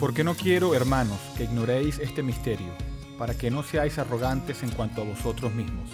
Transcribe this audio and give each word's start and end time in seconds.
Porque 0.00 0.24
no 0.24 0.34
quiero, 0.34 0.74
hermanos, 0.74 1.18
que 1.36 1.44
ignoréis 1.44 1.98
este 1.98 2.22
misterio, 2.22 2.72
para 3.18 3.34
que 3.34 3.50
no 3.50 3.62
seáis 3.62 3.98
arrogantes 3.98 4.62
en 4.62 4.70
cuanto 4.70 5.02
a 5.02 5.04
vosotros 5.04 5.52
mismos, 5.52 5.90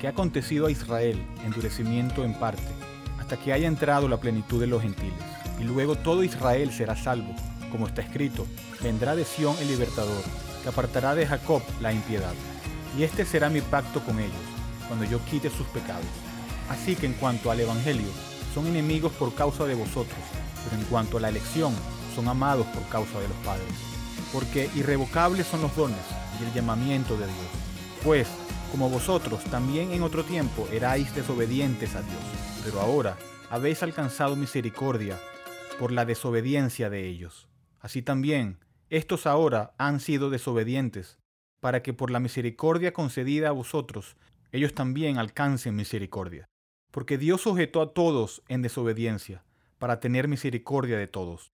que 0.00 0.08
ha 0.08 0.10
acontecido 0.10 0.66
a 0.66 0.72
Israel 0.72 1.24
endurecimiento 1.44 2.24
en 2.24 2.34
parte, 2.34 2.64
hasta 3.16 3.36
que 3.36 3.52
haya 3.52 3.68
entrado 3.68 4.08
la 4.08 4.18
plenitud 4.18 4.60
de 4.60 4.66
los 4.66 4.82
gentiles, 4.82 5.14
y 5.60 5.62
luego 5.62 5.94
todo 5.94 6.24
Israel 6.24 6.72
será 6.72 6.96
salvo, 6.96 7.32
como 7.70 7.86
está 7.86 8.02
escrito, 8.02 8.44
vendrá 8.82 9.14
de 9.14 9.24
Sión 9.24 9.54
el 9.60 9.68
libertador, 9.68 10.24
que 10.64 10.70
apartará 10.70 11.14
de 11.14 11.24
Jacob 11.24 11.62
la 11.80 11.92
impiedad. 11.92 12.34
Y 12.98 13.04
este 13.04 13.24
será 13.24 13.50
mi 13.50 13.60
pacto 13.60 14.00
con 14.00 14.18
ellos, 14.18 14.34
cuando 14.88 15.04
yo 15.04 15.24
quite 15.26 15.48
sus 15.48 15.66
pecados. 15.68 16.04
Así 16.68 16.96
que 16.96 17.06
en 17.06 17.14
cuanto 17.14 17.52
al 17.52 17.60
Evangelio, 17.60 18.08
son 18.52 18.66
enemigos 18.66 19.12
por 19.12 19.32
causa 19.32 19.64
de 19.64 19.76
vosotros, 19.76 20.18
pero 20.64 20.82
en 20.82 20.88
cuanto 20.88 21.18
a 21.18 21.20
la 21.20 21.28
elección, 21.28 21.72
son 22.14 22.28
amados 22.28 22.66
por 22.68 22.82
causa 22.88 23.20
de 23.20 23.28
los 23.28 23.36
padres. 23.38 23.68
Porque 24.32 24.70
irrevocables 24.74 25.46
son 25.46 25.62
los 25.62 25.74
dones 25.76 26.00
y 26.40 26.44
el 26.44 26.52
llamamiento 26.52 27.16
de 27.16 27.26
Dios. 27.26 27.48
Pues, 28.02 28.28
como 28.70 28.90
vosotros 28.90 29.42
también 29.44 29.92
en 29.92 30.02
otro 30.02 30.24
tiempo 30.24 30.68
erais 30.72 31.14
desobedientes 31.14 31.94
a 31.94 32.02
Dios, 32.02 32.20
pero 32.64 32.80
ahora 32.80 33.16
habéis 33.50 33.82
alcanzado 33.82 34.34
misericordia 34.36 35.18
por 35.78 35.92
la 35.92 36.04
desobediencia 36.04 36.90
de 36.90 37.06
ellos. 37.06 37.46
Así 37.80 38.02
también, 38.02 38.58
estos 38.90 39.26
ahora 39.26 39.74
han 39.78 40.00
sido 40.00 40.30
desobedientes, 40.30 41.18
para 41.60 41.82
que 41.82 41.92
por 41.92 42.10
la 42.10 42.20
misericordia 42.20 42.92
concedida 42.92 43.48
a 43.48 43.52
vosotros, 43.52 44.16
ellos 44.52 44.74
también 44.74 45.18
alcancen 45.18 45.76
misericordia. 45.76 46.46
Porque 46.90 47.18
Dios 47.18 47.42
sujetó 47.42 47.80
a 47.80 47.92
todos 47.92 48.42
en 48.48 48.62
desobediencia, 48.62 49.42
para 49.78 50.00
tener 50.00 50.28
misericordia 50.28 50.98
de 50.98 51.08
todos. 51.08 51.53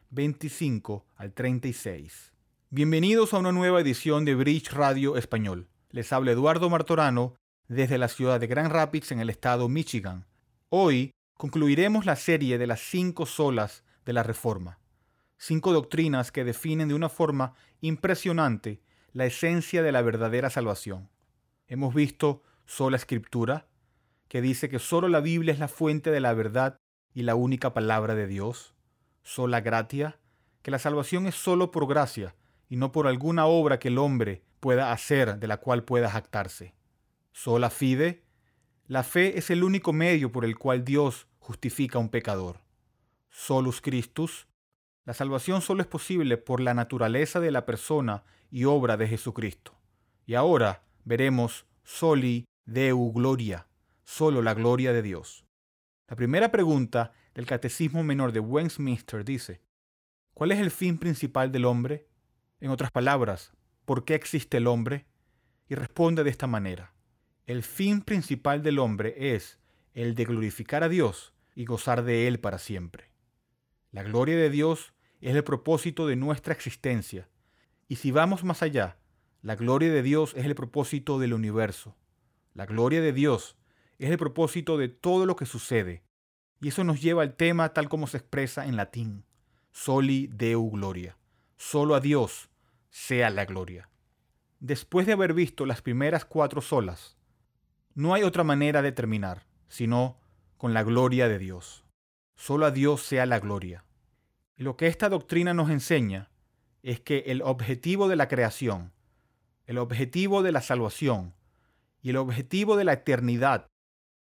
25 0.13 1.05
al 1.15 1.31
36. 1.31 2.33
Bienvenidos 2.69 3.33
a 3.33 3.37
una 3.37 3.53
nueva 3.53 3.79
edición 3.79 4.25
de 4.25 4.35
Bridge 4.35 4.73
Radio 4.73 5.15
Español. 5.15 5.69
Les 5.89 6.11
habla 6.11 6.33
Eduardo 6.33 6.69
Martorano 6.69 7.35
desde 7.69 7.97
la 7.97 8.09
ciudad 8.09 8.41
de 8.41 8.47
Grand 8.47 8.73
Rapids 8.73 9.13
en 9.13 9.21
el 9.21 9.29
estado 9.29 9.69
Michigan. 9.69 10.25
Hoy 10.67 11.11
concluiremos 11.37 12.05
la 12.05 12.17
serie 12.17 12.57
de 12.57 12.67
las 12.67 12.81
cinco 12.81 13.25
solas 13.25 13.85
de 14.03 14.11
la 14.11 14.21
Reforma. 14.21 14.79
Cinco 15.37 15.71
doctrinas 15.71 16.33
que 16.33 16.43
definen 16.43 16.89
de 16.89 16.93
una 16.93 17.07
forma 17.07 17.53
impresionante 17.79 18.81
la 19.13 19.25
esencia 19.25 19.81
de 19.81 19.93
la 19.93 20.01
verdadera 20.01 20.49
salvación. 20.49 21.09
Hemos 21.67 21.95
visto 21.95 22.43
sola 22.65 22.97
escritura, 22.97 23.69
que 24.27 24.41
dice 24.41 24.67
que 24.67 24.79
solo 24.79 25.07
la 25.07 25.21
Biblia 25.21 25.53
es 25.53 25.59
la 25.59 25.69
fuente 25.69 26.11
de 26.11 26.19
la 26.19 26.33
verdad 26.33 26.75
y 27.13 27.21
la 27.21 27.35
única 27.35 27.73
palabra 27.73 28.13
de 28.13 28.27
Dios 28.27 28.75
sola 29.23 29.61
gratia, 29.61 30.19
que 30.61 30.71
la 30.71 30.79
salvación 30.79 31.27
es 31.27 31.35
solo 31.35 31.71
por 31.71 31.87
gracia 31.87 32.35
y 32.69 32.75
no 32.75 32.91
por 32.91 33.07
alguna 33.07 33.45
obra 33.45 33.79
que 33.79 33.89
el 33.89 33.97
hombre 33.97 34.43
pueda 34.59 34.91
hacer 34.91 35.37
de 35.37 35.47
la 35.47 35.57
cual 35.57 35.83
pueda 35.83 36.09
jactarse. 36.09 36.73
Sola 37.31 37.69
fide, 37.69 38.23
la 38.87 39.03
fe 39.03 39.37
es 39.37 39.49
el 39.49 39.63
único 39.63 39.93
medio 39.93 40.31
por 40.31 40.45
el 40.45 40.57
cual 40.57 40.83
Dios 40.83 41.27
justifica 41.39 41.97
a 41.97 42.01
un 42.01 42.09
pecador. 42.09 42.59
Solus 43.29 43.81
Christus, 43.81 44.47
la 45.05 45.13
salvación 45.13 45.61
solo 45.61 45.81
es 45.81 45.87
posible 45.87 46.37
por 46.37 46.59
la 46.59 46.73
naturaleza 46.73 47.39
de 47.39 47.51
la 47.51 47.65
persona 47.65 48.23
y 48.51 48.65
obra 48.65 48.97
de 48.97 49.07
Jesucristo. 49.07 49.73
Y 50.25 50.35
ahora 50.35 50.83
veremos 51.03 51.65
soli 51.83 52.45
Deu 52.65 53.11
Gloria, 53.11 53.67
solo 54.03 54.41
la 54.41 54.53
gloria 54.53 54.93
de 54.93 55.01
Dios. 55.01 55.45
La 56.07 56.15
primera 56.15 56.51
pregunta 56.51 57.13
del 57.33 57.45
Catecismo 57.45 58.03
Menor 58.03 58.31
de 58.31 58.39
Westminster 58.39 59.23
dice, 59.23 59.61
¿cuál 60.33 60.51
es 60.51 60.59
el 60.59 60.71
fin 60.71 60.97
principal 60.97 61.51
del 61.51 61.65
hombre? 61.65 62.07
En 62.59 62.71
otras 62.71 62.91
palabras, 62.91 63.53
¿por 63.85 64.05
qué 64.05 64.15
existe 64.15 64.57
el 64.57 64.67
hombre? 64.67 65.05
Y 65.69 65.75
responde 65.75 66.23
de 66.23 66.29
esta 66.29 66.47
manera, 66.47 66.93
el 67.45 67.63
fin 67.63 68.01
principal 68.01 68.61
del 68.63 68.79
hombre 68.79 69.35
es 69.35 69.59
el 69.93 70.15
de 70.15 70.25
glorificar 70.25 70.83
a 70.83 70.89
Dios 70.89 71.33
y 71.55 71.65
gozar 71.65 72.03
de 72.03 72.27
Él 72.27 72.39
para 72.39 72.57
siempre. 72.57 73.11
La 73.91 74.03
gloria 74.03 74.35
de 74.35 74.49
Dios 74.49 74.93
es 75.21 75.35
el 75.35 75.43
propósito 75.43 76.07
de 76.07 76.15
nuestra 76.15 76.53
existencia, 76.53 77.29
y 77.87 77.97
si 77.97 78.11
vamos 78.11 78.43
más 78.43 78.61
allá, 78.61 78.97
la 79.41 79.55
gloria 79.55 79.91
de 79.91 80.03
Dios 80.03 80.33
es 80.35 80.45
el 80.45 80.55
propósito 80.55 81.19
del 81.19 81.33
universo. 81.33 81.95
La 82.53 82.65
gloria 82.65 83.01
de 83.01 83.11
Dios 83.11 83.57
es 83.97 84.09
el 84.09 84.17
propósito 84.17 84.77
de 84.77 84.87
todo 84.87 85.25
lo 85.25 85.35
que 85.35 85.45
sucede, 85.45 86.03
y 86.61 86.67
eso 86.67 86.83
nos 86.83 87.01
lleva 87.01 87.23
al 87.23 87.33
tema 87.33 87.73
tal 87.73 87.89
como 87.89 88.07
se 88.07 88.17
expresa 88.17 88.65
en 88.67 88.77
latín, 88.77 89.25
soli 89.71 90.27
deu 90.27 90.69
gloria, 90.69 91.17
solo 91.57 91.95
a 91.95 91.99
Dios 91.99 92.49
sea 92.91 93.29
la 93.31 93.45
gloria. 93.45 93.89
Después 94.59 95.07
de 95.07 95.13
haber 95.13 95.33
visto 95.33 95.65
las 95.65 95.81
primeras 95.81 96.23
cuatro 96.23 96.61
solas, 96.61 97.17
no 97.95 98.13
hay 98.13 98.21
otra 98.21 98.43
manera 98.43 98.83
de 98.83 98.91
terminar, 98.91 99.47
sino 99.67 100.19
con 100.57 100.73
la 100.75 100.83
gloria 100.83 101.27
de 101.27 101.39
Dios. 101.39 101.83
Solo 102.35 102.67
a 102.67 102.71
Dios 102.71 103.01
sea 103.01 103.25
la 103.25 103.39
gloria. 103.39 103.83
Y 104.55 104.63
lo 104.63 104.77
que 104.77 104.85
esta 104.85 105.09
doctrina 105.09 105.55
nos 105.55 105.71
enseña 105.71 106.29
es 106.83 106.99
que 106.99 107.23
el 107.27 107.41
objetivo 107.41 108.07
de 108.07 108.15
la 108.15 108.27
creación, 108.27 108.91
el 109.65 109.79
objetivo 109.79 110.43
de 110.43 110.51
la 110.51 110.61
salvación 110.61 111.33
y 112.01 112.11
el 112.11 112.17
objetivo 112.17 112.77
de 112.77 112.83
la 112.83 112.93
eternidad 112.93 113.67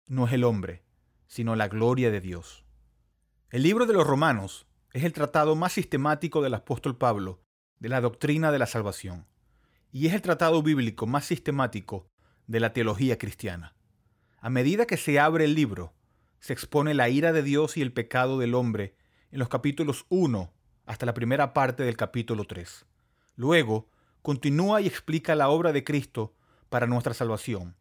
no 0.06 0.26
es 0.26 0.32
el 0.32 0.44
hombre, 0.44 0.82
sino 1.30 1.54
la 1.54 1.68
gloria 1.68 2.10
de 2.10 2.20
Dios. 2.20 2.64
El 3.50 3.62
libro 3.62 3.86
de 3.86 3.92
los 3.92 4.04
Romanos 4.04 4.66
es 4.92 5.04
el 5.04 5.12
tratado 5.12 5.54
más 5.54 5.72
sistemático 5.72 6.42
del 6.42 6.54
apóstol 6.54 6.98
Pablo 6.98 7.40
de 7.78 7.88
la 7.88 8.00
doctrina 8.00 8.50
de 8.50 8.58
la 8.58 8.66
salvación, 8.66 9.28
y 9.92 10.08
es 10.08 10.14
el 10.14 10.22
tratado 10.22 10.60
bíblico 10.60 11.06
más 11.06 11.24
sistemático 11.24 12.10
de 12.48 12.58
la 12.58 12.72
teología 12.72 13.16
cristiana. 13.16 13.76
A 14.40 14.50
medida 14.50 14.86
que 14.86 14.96
se 14.96 15.20
abre 15.20 15.44
el 15.44 15.54
libro, 15.54 15.94
se 16.40 16.52
expone 16.52 16.94
la 16.94 17.08
ira 17.08 17.32
de 17.32 17.44
Dios 17.44 17.76
y 17.76 17.82
el 17.82 17.92
pecado 17.92 18.40
del 18.40 18.56
hombre 18.56 18.96
en 19.30 19.38
los 19.38 19.48
capítulos 19.48 20.06
1 20.08 20.52
hasta 20.84 21.06
la 21.06 21.14
primera 21.14 21.52
parte 21.52 21.84
del 21.84 21.96
capítulo 21.96 22.44
3. 22.44 22.86
Luego, 23.36 23.88
continúa 24.20 24.80
y 24.80 24.88
explica 24.88 25.36
la 25.36 25.48
obra 25.48 25.72
de 25.72 25.84
Cristo 25.84 26.34
para 26.68 26.88
nuestra 26.88 27.14
salvación, 27.14 27.76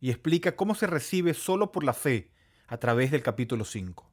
y 0.00 0.08
explica 0.08 0.56
cómo 0.56 0.74
se 0.74 0.86
recibe 0.86 1.34
solo 1.34 1.70
por 1.70 1.84
la 1.84 1.92
fe 1.92 2.33
a 2.66 2.78
través 2.78 3.10
del 3.10 3.22
capítulo 3.22 3.64
5. 3.64 4.10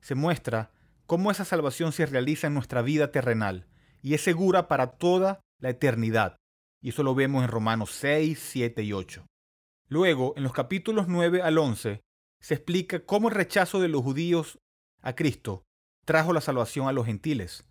Se 0.00 0.14
muestra 0.14 0.70
cómo 1.06 1.30
esa 1.30 1.44
salvación 1.44 1.92
se 1.92 2.06
realiza 2.06 2.46
en 2.46 2.54
nuestra 2.54 2.82
vida 2.82 3.10
terrenal 3.10 3.66
y 4.02 4.14
es 4.14 4.22
segura 4.22 4.68
para 4.68 4.92
toda 4.92 5.40
la 5.58 5.70
eternidad. 5.70 6.36
Y 6.80 6.90
eso 6.90 7.02
lo 7.02 7.14
vemos 7.14 7.42
en 7.42 7.50
Romanos 7.50 7.90
6, 7.92 8.38
7 8.38 8.82
y 8.82 8.92
8. 8.92 9.24
Luego, 9.88 10.34
en 10.36 10.42
los 10.42 10.52
capítulos 10.52 11.08
9 11.08 11.42
al 11.42 11.58
11, 11.58 12.00
se 12.40 12.54
explica 12.54 13.00
cómo 13.00 13.28
el 13.28 13.34
rechazo 13.34 13.80
de 13.80 13.88
los 13.88 14.02
judíos 14.02 14.58
a 15.00 15.14
Cristo 15.14 15.62
trajo 16.04 16.32
la 16.32 16.40
salvación 16.40 16.88
a 16.88 16.92
los 16.92 17.06
gentiles, 17.06 17.66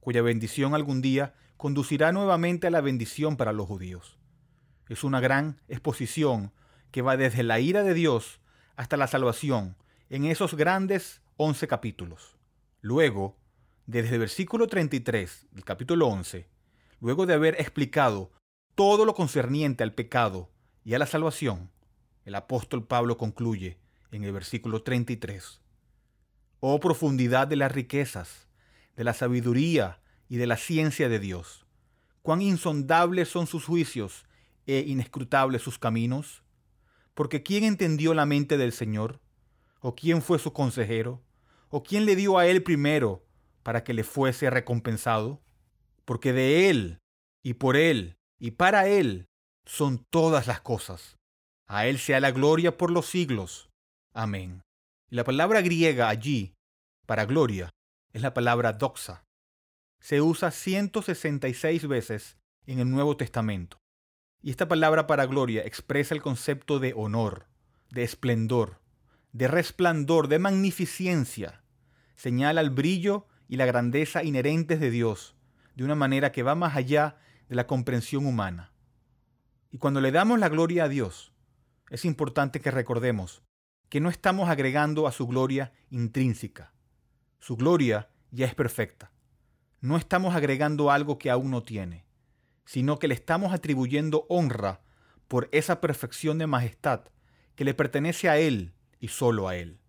cuya 0.00 0.22
bendición 0.22 0.74
algún 0.74 1.00
día 1.00 1.34
conducirá 1.56 2.12
nuevamente 2.12 2.66
a 2.66 2.70
la 2.70 2.80
bendición 2.80 3.36
para 3.36 3.52
los 3.52 3.66
judíos. 3.66 4.18
Es 4.88 5.04
una 5.04 5.20
gran 5.20 5.60
exposición 5.68 6.52
que 6.90 7.02
va 7.02 7.16
desde 7.16 7.42
la 7.42 7.60
ira 7.60 7.82
de 7.82 7.94
Dios 7.94 8.40
hasta 8.78 8.96
la 8.96 9.08
salvación 9.08 9.76
en 10.08 10.24
esos 10.24 10.54
grandes 10.54 11.20
once 11.36 11.66
capítulos. 11.66 12.36
Luego, 12.80 13.36
desde 13.86 14.14
el 14.14 14.20
versículo 14.20 14.68
33 14.68 15.48
del 15.50 15.64
capítulo 15.64 16.06
11, 16.06 16.48
luego 17.00 17.26
de 17.26 17.34
haber 17.34 17.60
explicado 17.60 18.30
todo 18.76 19.04
lo 19.04 19.14
concerniente 19.14 19.82
al 19.82 19.94
pecado 19.94 20.48
y 20.84 20.94
a 20.94 21.00
la 21.00 21.06
salvación, 21.06 21.72
el 22.24 22.36
apóstol 22.36 22.86
Pablo 22.86 23.18
concluye 23.18 23.78
en 24.12 24.22
el 24.22 24.30
versículo 24.30 24.84
33. 24.84 25.60
Oh 26.60 26.78
profundidad 26.78 27.48
de 27.48 27.56
las 27.56 27.72
riquezas, 27.72 28.46
de 28.94 29.02
la 29.02 29.12
sabiduría 29.12 29.98
y 30.28 30.36
de 30.36 30.46
la 30.46 30.56
ciencia 30.56 31.08
de 31.08 31.18
Dios. 31.18 31.66
Cuán 32.22 32.42
insondables 32.42 33.28
son 33.28 33.48
sus 33.48 33.64
juicios 33.64 34.24
e 34.68 34.84
inescrutables 34.86 35.62
sus 35.62 35.80
caminos. 35.80 36.44
Porque 37.18 37.42
¿quién 37.42 37.64
entendió 37.64 38.14
la 38.14 38.26
mente 38.26 38.56
del 38.58 38.70
Señor? 38.70 39.18
¿O 39.80 39.96
quién 39.96 40.22
fue 40.22 40.38
su 40.38 40.52
consejero? 40.52 41.20
¿O 41.68 41.82
quién 41.82 42.06
le 42.06 42.14
dio 42.14 42.38
a 42.38 42.46
él 42.46 42.62
primero 42.62 43.26
para 43.64 43.82
que 43.82 43.92
le 43.92 44.04
fuese 44.04 44.50
recompensado? 44.50 45.42
Porque 46.04 46.32
de 46.32 46.70
él, 46.70 47.00
y 47.42 47.54
por 47.54 47.76
Él, 47.76 48.18
y 48.38 48.52
para 48.52 48.86
Él 48.86 49.26
son 49.66 50.06
todas 50.10 50.46
las 50.46 50.60
cosas. 50.60 51.18
A 51.66 51.88
Él 51.88 51.98
sea 51.98 52.20
la 52.20 52.30
gloria 52.30 52.76
por 52.76 52.92
los 52.92 53.06
siglos. 53.06 53.68
Amén. 54.14 54.62
Y 55.10 55.16
la 55.16 55.24
palabra 55.24 55.60
griega 55.60 56.08
allí, 56.10 56.54
para 57.04 57.24
gloria, 57.24 57.70
es 58.12 58.22
la 58.22 58.32
palabra 58.32 58.74
doxa. 58.74 59.24
Se 59.98 60.20
usa 60.20 60.52
166 60.52 61.88
veces 61.88 62.38
en 62.64 62.78
el 62.78 62.88
Nuevo 62.88 63.16
Testamento. 63.16 63.78
Y 64.42 64.50
esta 64.50 64.68
palabra 64.68 65.06
para 65.06 65.26
gloria 65.26 65.62
expresa 65.62 66.14
el 66.14 66.22
concepto 66.22 66.78
de 66.78 66.92
honor, 66.96 67.46
de 67.90 68.04
esplendor, 68.04 68.80
de 69.32 69.48
resplandor, 69.48 70.28
de 70.28 70.38
magnificencia. 70.38 71.62
Señala 72.14 72.60
el 72.60 72.70
brillo 72.70 73.26
y 73.48 73.56
la 73.56 73.66
grandeza 73.66 74.22
inherentes 74.22 74.80
de 74.80 74.90
Dios 74.90 75.34
de 75.78 75.84
una 75.84 75.94
manera 75.94 76.32
que 76.32 76.42
va 76.42 76.56
más 76.56 76.74
allá 76.74 77.18
de 77.48 77.54
la 77.54 77.68
comprensión 77.68 78.26
humana. 78.26 78.72
Y 79.70 79.78
cuando 79.78 80.00
le 80.00 80.10
damos 80.10 80.40
la 80.40 80.48
gloria 80.48 80.84
a 80.84 80.88
Dios, 80.88 81.32
es 81.88 82.04
importante 82.04 82.60
que 82.60 82.72
recordemos 82.72 83.44
que 83.88 84.00
no 84.00 84.10
estamos 84.10 84.48
agregando 84.48 85.06
a 85.06 85.12
su 85.12 85.28
gloria 85.28 85.72
intrínseca. 85.88 86.72
Su 87.38 87.56
gloria 87.56 88.10
ya 88.32 88.46
es 88.46 88.56
perfecta. 88.56 89.12
No 89.80 89.96
estamos 89.96 90.34
agregando 90.34 90.90
algo 90.90 91.16
que 91.16 91.30
aún 91.30 91.52
no 91.52 91.62
tiene, 91.62 92.04
sino 92.68 92.98
que 92.98 93.08
le 93.08 93.14
estamos 93.14 93.54
atribuyendo 93.54 94.26
honra 94.28 94.82
por 95.26 95.48
esa 95.52 95.80
perfección 95.80 96.36
de 96.36 96.46
majestad 96.46 97.06
que 97.54 97.64
le 97.64 97.72
pertenece 97.72 98.28
a 98.28 98.36
Él 98.36 98.74
y 99.00 99.08
solo 99.08 99.48
a 99.48 99.56
Él. 99.56 99.80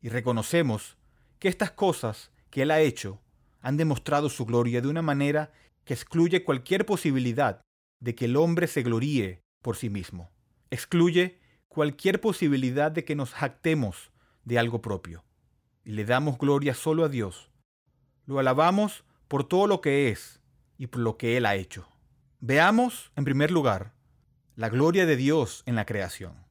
Y 0.00 0.08
reconocemos 0.08 0.98
que 1.38 1.46
estas 1.46 1.70
cosas 1.70 2.32
que 2.50 2.62
Él 2.62 2.72
ha 2.72 2.80
hecho 2.80 3.20
han 3.60 3.76
demostrado 3.76 4.28
su 4.28 4.44
gloria 4.44 4.80
de 4.80 4.88
una 4.88 5.02
manera 5.02 5.52
que 5.84 5.94
excluye 5.94 6.42
cualquier 6.42 6.84
posibilidad 6.84 7.60
de 8.00 8.16
que 8.16 8.24
el 8.24 8.36
hombre 8.36 8.66
se 8.66 8.82
gloríe 8.82 9.44
por 9.62 9.76
sí 9.76 9.88
mismo. 9.88 10.32
Excluye 10.70 11.38
cualquier 11.68 12.20
posibilidad 12.20 12.90
de 12.90 13.04
que 13.04 13.14
nos 13.14 13.34
jactemos 13.34 14.10
de 14.44 14.58
algo 14.58 14.82
propio. 14.82 15.24
Y 15.84 15.92
le 15.92 16.04
damos 16.04 16.38
gloria 16.38 16.74
solo 16.74 17.04
a 17.04 17.08
Dios. 17.08 17.52
Lo 18.26 18.40
alabamos 18.40 19.04
por 19.28 19.44
todo 19.44 19.68
lo 19.68 19.80
que 19.80 20.08
es 20.08 20.40
y 20.76 20.88
por 20.88 21.02
lo 21.02 21.16
que 21.16 21.36
Él 21.36 21.46
ha 21.46 21.54
hecho. 21.54 21.86
Veamos, 22.42 23.12
en 23.16 23.24
primer 23.24 23.50
lugar, 23.50 23.92
la 24.56 24.70
gloria 24.70 25.04
de 25.04 25.16
Dios 25.16 25.62
en 25.66 25.74
la 25.74 25.84
creación. 25.84 26.46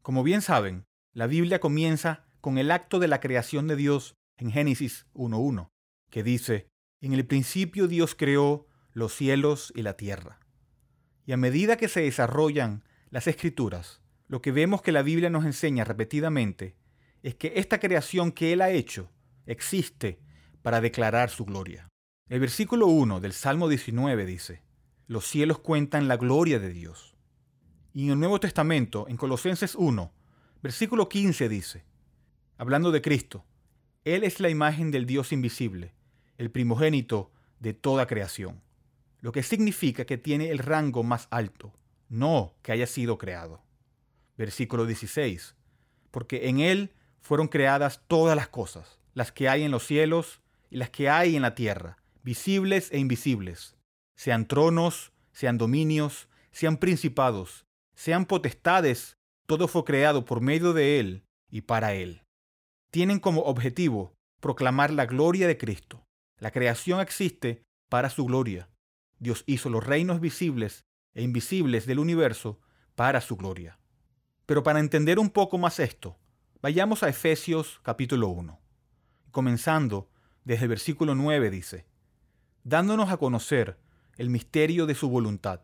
Como 0.00 0.22
bien 0.22 0.40
saben, 0.40 0.84
la 1.14 1.26
Biblia 1.26 1.58
comienza 1.58 2.24
con 2.40 2.58
el 2.58 2.70
acto 2.70 3.00
de 3.00 3.08
la 3.08 3.18
creación 3.18 3.66
de 3.66 3.74
Dios 3.74 4.14
en 4.36 4.52
Génesis 4.52 5.04
1.1, 5.14 5.72
que 6.10 6.22
dice, 6.22 6.68
en 7.00 7.12
el 7.12 7.26
principio 7.26 7.88
Dios 7.88 8.14
creó 8.14 8.68
los 8.92 9.14
cielos 9.14 9.72
y 9.74 9.82
la 9.82 9.96
tierra. 9.96 10.38
Y 11.26 11.32
a 11.32 11.36
medida 11.36 11.76
que 11.76 11.88
se 11.88 12.02
desarrollan 12.02 12.84
las 13.10 13.26
escrituras, 13.26 14.00
lo 14.28 14.42
que 14.42 14.52
vemos 14.52 14.80
que 14.80 14.92
la 14.92 15.02
Biblia 15.02 15.28
nos 15.28 15.44
enseña 15.44 15.82
repetidamente 15.82 16.76
es 17.24 17.34
que 17.34 17.54
esta 17.56 17.80
creación 17.80 18.30
que 18.30 18.52
Él 18.52 18.60
ha 18.62 18.70
hecho 18.70 19.10
existe 19.46 20.20
para 20.62 20.80
declarar 20.80 21.30
su 21.30 21.44
gloria. 21.44 21.88
El 22.28 22.38
versículo 22.38 22.86
1 22.86 23.18
del 23.18 23.32
Salmo 23.32 23.68
19 23.68 24.24
dice, 24.24 24.62
los 25.06 25.26
cielos 25.26 25.58
cuentan 25.58 26.08
la 26.08 26.16
gloria 26.16 26.58
de 26.58 26.70
Dios. 26.70 27.14
Y 27.92 28.04
en 28.04 28.12
el 28.12 28.18
Nuevo 28.18 28.40
Testamento, 28.40 29.06
en 29.08 29.16
Colosenses 29.16 29.74
1, 29.74 30.12
versículo 30.62 31.08
15 31.08 31.48
dice, 31.48 31.84
hablando 32.56 32.90
de 32.90 33.02
Cristo, 33.02 33.44
Él 34.04 34.24
es 34.24 34.40
la 34.40 34.48
imagen 34.48 34.90
del 34.90 35.06
Dios 35.06 35.32
invisible, 35.32 35.94
el 36.38 36.50
primogénito 36.50 37.30
de 37.60 37.74
toda 37.74 38.06
creación 38.06 38.62
lo 39.22 39.30
que 39.30 39.44
significa 39.44 40.04
que 40.04 40.18
tiene 40.18 40.50
el 40.50 40.58
rango 40.58 41.04
más 41.04 41.28
alto, 41.30 41.72
no 42.08 42.54
que 42.60 42.72
haya 42.72 42.88
sido 42.88 43.18
creado. 43.18 43.62
Versículo 44.36 44.84
16. 44.84 45.54
Porque 46.10 46.48
en 46.48 46.58
Él 46.58 46.92
fueron 47.20 47.46
creadas 47.46 48.02
todas 48.08 48.36
las 48.36 48.48
cosas, 48.48 48.98
las 49.14 49.30
que 49.30 49.48
hay 49.48 49.62
en 49.62 49.70
los 49.70 49.86
cielos 49.86 50.42
y 50.70 50.76
las 50.76 50.90
que 50.90 51.08
hay 51.08 51.36
en 51.36 51.42
la 51.42 51.54
tierra, 51.54 51.98
visibles 52.24 52.90
e 52.90 52.98
invisibles, 52.98 53.76
sean 54.14 54.46
tronos, 54.46 55.12
sean 55.32 55.58
dominios, 55.58 56.28
sean 56.50 56.76
principados, 56.76 57.66
sean 57.94 58.26
potestades, 58.26 59.16
todo 59.46 59.68
fue 59.68 59.84
creado 59.84 60.24
por 60.24 60.40
medio 60.40 60.72
de 60.72 61.00
Él 61.00 61.24
y 61.50 61.62
para 61.62 61.94
Él. 61.94 62.22
Tienen 62.90 63.20
como 63.20 63.42
objetivo 63.42 64.14
proclamar 64.40 64.90
la 64.92 65.06
gloria 65.06 65.46
de 65.46 65.56
Cristo. 65.56 66.06
La 66.38 66.50
creación 66.50 67.00
existe 67.00 67.62
para 67.88 68.10
su 68.10 68.24
gloria. 68.24 68.68
Dios 69.18 69.44
hizo 69.46 69.70
los 69.70 69.84
reinos 69.84 70.20
visibles 70.20 70.84
e 71.14 71.22
invisibles 71.22 71.86
del 71.86 71.98
universo 71.98 72.60
para 72.94 73.20
su 73.20 73.36
gloria. 73.36 73.78
Pero 74.46 74.62
para 74.62 74.80
entender 74.80 75.18
un 75.18 75.30
poco 75.30 75.58
más 75.58 75.78
esto, 75.78 76.18
vayamos 76.60 77.02
a 77.02 77.08
Efesios 77.08 77.80
capítulo 77.82 78.28
1. 78.28 78.60
Comenzando 79.30 80.10
desde 80.44 80.64
el 80.64 80.70
versículo 80.70 81.14
9 81.14 81.50
dice, 81.50 81.86
dándonos 82.64 83.10
a 83.10 83.16
conocer 83.16 83.78
el 84.22 84.30
misterio 84.30 84.86
de 84.86 84.94
su 84.94 85.10
voluntad, 85.10 85.62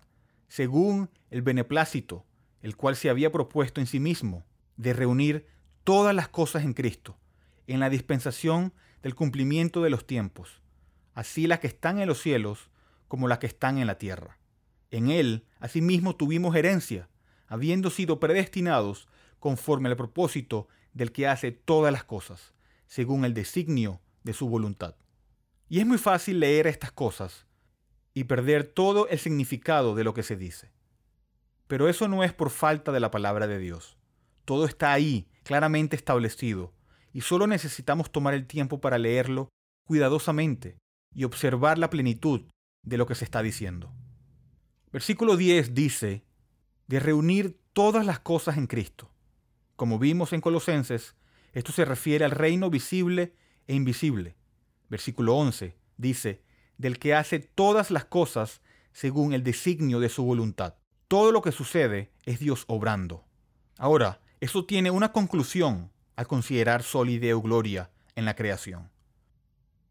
según 0.48 1.10
el 1.30 1.42
beneplácito, 1.42 2.26
el 2.60 2.76
cual 2.76 2.96
se 2.96 3.08
había 3.08 3.30
propuesto 3.30 3.80
en 3.80 3.86
sí 3.86 4.00
mismo, 4.00 4.44
de 4.76 4.92
reunir 4.92 5.46
todas 5.84 6.12
las 6.12 6.26
cosas 6.26 6.64
en 6.64 6.74
Cristo, 6.74 7.16
en 7.68 7.78
la 7.78 7.88
dispensación 7.88 8.72
del 9.00 9.14
cumplimiento 9.14 9.80
de 9.80 9.90
los 9.90 10.08
tiempos, 10.08 10.60
así 11.14 11.46
las 11.46 11.60
que 11.60 11.68
están 11.68 12.00
en 12.00 12.08
los 12.08 12.20
cielos 12.20 12.68
como 13.06 13.28
las 13.28 13.38
que 13.38 13.46
están 13.46 13.78
en 13.78 13.86
la 13.86 13.96
tierra. 13.96 14.38
En 14.90 15.08
él, 15.08 15.46
asimismo, 15.60 16.16
tuvimos 16.16 16.56
herencia, 16.56 17.08
habiendo 17.46 17.90
sido 17.90 18.18
predestinados 18.18 19.06
conforme 19.38 19.88
al 19.88 19.96
propósito 19.96 20.66
del 20.94 21.12
que 21.12 21.28
hace 21.28 21.52
todas 21.52 21.92
las 21.92 22.02
cosas, 22.02 22.54
según 22.88 23.24
el 23.24 23.34
designio 23.34 24.00
de 24.24 24.32
su 24.32 24.48
voluntad. 24.48 24.96
Y 25.68 25.78
es 25.78 25.86
muy 25.86 25.98
fácil 25.98 26.40
leer 26.40 26.66
estas 26.66 26.90
cosas 26.90 27.46
y 28.14 28.24
perder 28.24 28.64
todo 28.64 29.08
el 29.08 29.18
significado 29.18 29.94
de 29.94 30.04
lo 30.04 30.14
que 30.14 30.22
se 30.22 30.36
dice. 30.36 30.70
Pero 31.66 31.88
eso 31.88 32.08
no 32.08 32.24
es 32.24 32.32
por 32.32 32.50
falta 32.50 32.92
de 32.92 33.00
la 33.00 33.10
palabra 33.10 33.46
de 33.46 33.58
Dios. 33.58 33.98
Todo 34.44 34.64
está 34.64 34.92
ahí, 34.92 35.28
claramente 35.44 35.96
establecido, 35.96 36.72
y 37.12 37.20
solo 37.20 37.46
necesitamos 37.46 38.10
tomar 38.10 38.34
el 38.34 38.46
tiempo 38.46 38.80
para 38.80 38.98
leerlo 38.98 39.48
cuidadosamente 39.86 40.78
y 41.14 41.24
observar 41.24 41.78
la 41.78 41.90
plenitud 41.90 42.42
de 42.82 42.96
lo 42.96 43.06
que 43.06 43.14
se 43.14 43.24
está 43.24 43.42
diciendo. 43.42 43.92
Versículo 44.92 45.36
10 45.36 45.74
dice, 45.74 46.24
de 46.86 47.00
reunir 47.00 47.60
todas 47.72 48.06
las 48.06 48.18
cosas 48.18 48.56
en 48.56 48.66
Cristo. 48.66 49.10
Como 49.76 49.98
vimos 49.98 50.32
en 50.32 50.40
Colosenses, 50.40 51.14
esto 51.52 51.72
se 51.72 51.84
refiere 51.84 52.24
al 52.24 52.30
reino 52.30 52.70
visible 52.70 53.34
e 53.66 53.74
invisible. 53.74 54.36
Versículo 54.88 55.36
11 55.36 55.76
dice, 55.96 56.42
del 56.78 56.98
que 56.98 57.14
hace 57.14 57.40
todas 57.40 57.90
las 57.90 58.06
cosas 58.06 58.62
según 58.92 59.32
el 59.32 59.44
designio 59.44 60.00
de 60.00 60.08
su 60.08 60.24
voluntad. 60.24 60.74
Todo 61.08 61.32
lo 61.32 61.42
que 61.42 61.52
sucede 61.52 62.10
es 62.24 62.38
Dios 62.38 62.64
obrando. 62.68 63.24
Ahora, 63.76 64.20
eso 64.40 64.64
tiene 64.64 64.90
una 64.90 65.12
conclusión 65.12 65.90
al 66.16 66.26
considerar 66.26 66.82
solideo 66.82 67.40
gloria 67.40 67.90
en 68.14 68.24
la 68.24 68.34
creación. 68.34 68.90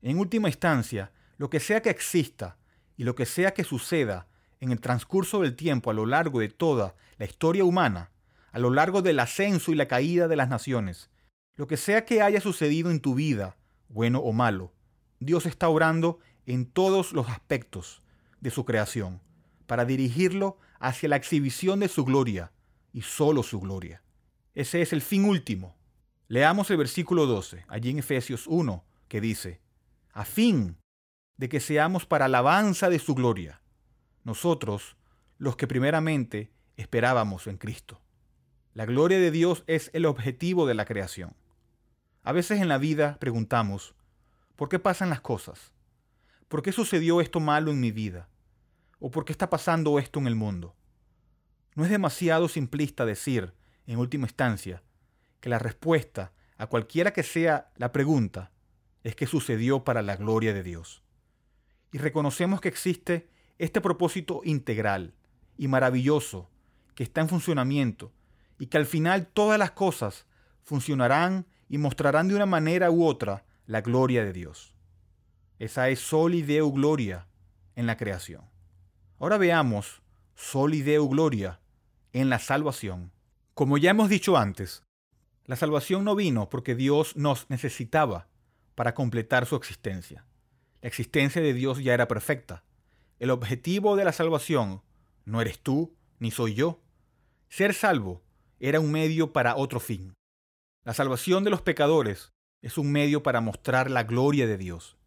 En 0.01 0.19
última 0.19 0.49
instancia, 0.49 1.11
lo 1.37 1.49
que 1.49 1.59
sea 1.59 1.81
que 1.81 1.89
exista 1.89 2.57
y 2.95 3.03
lo 3.03 3.15
que 3.15 3.25
sea 3.25 3.53
que 3.53 3.63
suceda 3.63 4.27
en 4.59 4.71
el 4.71 4.79
transcurso 4.79 5.41
del 5.41 5.55
tiempo 5.55 5.89
a 5.89 5.93
lo 5.93 6.05
largo 6.05 6.39
de 6.39 6.49
toda 6.49 6.95
la 7.17 7.25
historia 7.25 7.63
humana, 7.63 8.11
a 8.51 8.59
lo 8.59 8.71
largo 8.71 9.01
del 9.01 9.19
ascenso 9.19 9.71
y 9.71 9.75
la 9.75 9.87
caída 9.87 10.27
de 10.27 10.35
las 10.35 10.49
naciones, 10.49 11.09
lo 11.55 11.67
que 11.67 11.77
sea 11.77 12.05
que 12.05 12.21
haya 12.21 12.41
sucedido 12.41 12.91
en 12.91 12.99
tu 12.99 13.15
vida, 13.15 13.57
bueno 13.89 14.19
o 14.19 14.33
malo, 14.33 14.73
Dios 15.19 15.45
está 15.45 15.69
orando 15.69 16.19
en 16.47 16.65
todos 16.65 17.11
los 17.11 17.29
aspectos 17.29 18.01
de 18.41 18.49
su 18.49 18.65
creación 18.65 19.21
para 19.67 19.85
dirigirlo 19.85 20.57
hacia 20.79 21.09
la 21.09 21.17
exhibición 21.17 21.79
de 21.81 21.89
su 21.89 22.05
gloria 22.05 22.51
y 22.93 23.01
solo 23.01 23.43
su 23.43 23.59
gloria. 23.59 24.01
Ese 24.55 24.81
es 24.81 24.93
el 24.93 25.01
fin 25.01 25.25
último. 25.25 25.75
Leamos 26.29 26.71
el 26.71 26.77
versículo 26.77 27.25
12, 27.25 27.65
allí 27.67 27.91
en 27.91 27.99
Efesios 27.99 28.47
1, 28.47 28.83
que 29.07 29.21
dice, 29.21 29.61
a 30.13 30.25
fin 30.25 30.77
de 31.35 31.49
que 31.49 31.59
seamos 31.59 32.05
para 32.05 32.25
alabanza 32.25 32.89
de 32.89 32.99
su 32.99 33.13
gloria, 33.13 33.61
nosotros 34.23 34.95
los 35.37 35.55
que 35.55 35.67
primeramente 35.67 36.51
esperábamos 36.75 37.47
en 37.47 37.57
Cristo. 37.57 38.01
La 38.73 38.85
gloria 38.85 39.19
de 39.19 39.31
Dios 39.31 39.63
es 39.67 39.89
el 39.93 40.05
objetivo 40.05 40.65
de 40.65 40.75
la 40.75 40.85
creación. 40.85 41.35
A 42.23 42.31
veces 42.31 42.61
en 42.61 42.67
la 42.67 42.77
vida 42.77 43.17
preguntamos, 43.19 43.95
¿por 44.55 44.69
qué 44.69 44.79
pasan 44.79 45.09
las 45.09 45.21
cosas? 45.21 45.71
¿Por 46.47 46.61
qué 46.61 46.71
sucedió 46.71 47.21
esto 47.21 47.39
malo 47.39 47.71
en 47.71 47.79
mi 47.79 47.91
vida? 47.91 48.29
¿O 48.99 49.11
por 49.11 49.25
qué 49.25 49.31
está 49.31 49.49
pasando 49.49 49.99
esto 49.99 50.19
en 50.19 50.27
el 50.27 50.35
mundo? 50.35 50.75
No 51.75 51.83
es 51.83 51.89
demasiado 51.89 52.47
simplista 52.47 53.05
decir, 53.05 53.53
en 53.85 53.99
última 53.99 54.25
instancia, 54.25 54.81
que 55.39 55.49
la 55.49 55.59
respuesta 55.59 56.33
a 56.57 56.67
cualquiera 56.67 57.11
que 57.11 57.23
sea 57.23 57.71
la 57.75 57.91
pregunta 57.91 58.51
es 59.03 59.15
que 59.15 59.27
sucedió 59.27 59.83
para 59.83 60.01
la 60.01 60.15
gloria 60.15 60.53
de 60.53 60.63
Dios 60.63 61.03
y 61.91 61.97
reconocemos 61.97 62.61
que 62.61 62.69
existe 62.69 63.29
este 63.57 63.81
propósito 63.81 64.41
integral 64.43 65.15
y 65.57 65.67
maravilloso 65.67 66.49
que 66.95 67.03
está 67.03 67.21
en 67.21 67.29
funcionamiento 67.29 68.11
y 68.59 68.67
que 68.67 68.77
al 68.77 68.85
final 68.85 69.27
todas 69.27 69.59
las 69.59 69.71
cosas 69.71 70.25
funcionarán 70.63 71.45
y 71.69 71.77
mostrarán 71.77 72.27
de 72.27 72.35
una 72.35 72.45
manera 72.45 72.91
u 72.91 73.05
otra 73.05 73.45
la 73.65 73.81
gloria 73.81 74.23
de 74.23 74.33
Dios. 74.33 74.76
Esa 75.59 75.89
es 75.89 75.99
soli 75.99 76.41
deo 76.41 76.71
gloria 76.71 77.27
en 77.75 77.87
la 77.87 77.97
creación. 77.97 78.43
Ahora 79.19 79.37
veamos 79.37 80.01
soli 80.35 80.81
deo 80.81 81.07
gloria 81.07 81.59
en 82.13 82.29
la 82.29 82.39
salvación. 82.39 83.11
Como 83.53 83.77
ya 83.77 83.89
hemos 83.89 84.09
dicho 84.09 84.37
antes, 84.37 84.83
la 85.45 85.55
salvación 85.55 86.03
no 86.03 86.15
vino 86.15 86.49
porque 86.49 86.75
Dios 86.75 87.15
nos 87.15 87.49
necesitaba 87.49 88.27
para 88.75 88.93
completar 88.93 89.45
su 89.45 89.55
existencia. 89.55 90.25
La 90.81 90.89
existencia 90.89 91.41
de 91.41 91.53
Dios 91.53 91.83
ya 91.83 91.93
era 91.93 92.07
perfecta. 92.07 92.63
El 93.17 93.31
objetivo 93.31 93.95
de 93.95 94.05
la 94.05 94.13
salvación 94.13 94.83
no 95.25 95.41
eres 95.41 95.59
tú 95.59 95.95
ni 96.19 96.29
soy 96.29 96.53
yo. 96.53 96.79
Ser 97.49 97.73
salvo 97.73 98.21
era 98.59 98.79
un 98.79 98.91
medio 98.91 99.33
para 99.33 99.55
otro 99.55 99.79
fin. 99.79 100.13
La 100.83 100.93
salvación 100.93 101.43
de 101.43 101.49
los 101.49 101.61
pecadores 101.61 102.31
es 102.61 102.77
un 102.77 102.91
medio 102.91 103.23
para 103.23 103.41
mostrar 103.41 103.89
la 103.89 104.03
gloria 104.03 104.45
de 104.45 104.57
Dios. 104.57 104.97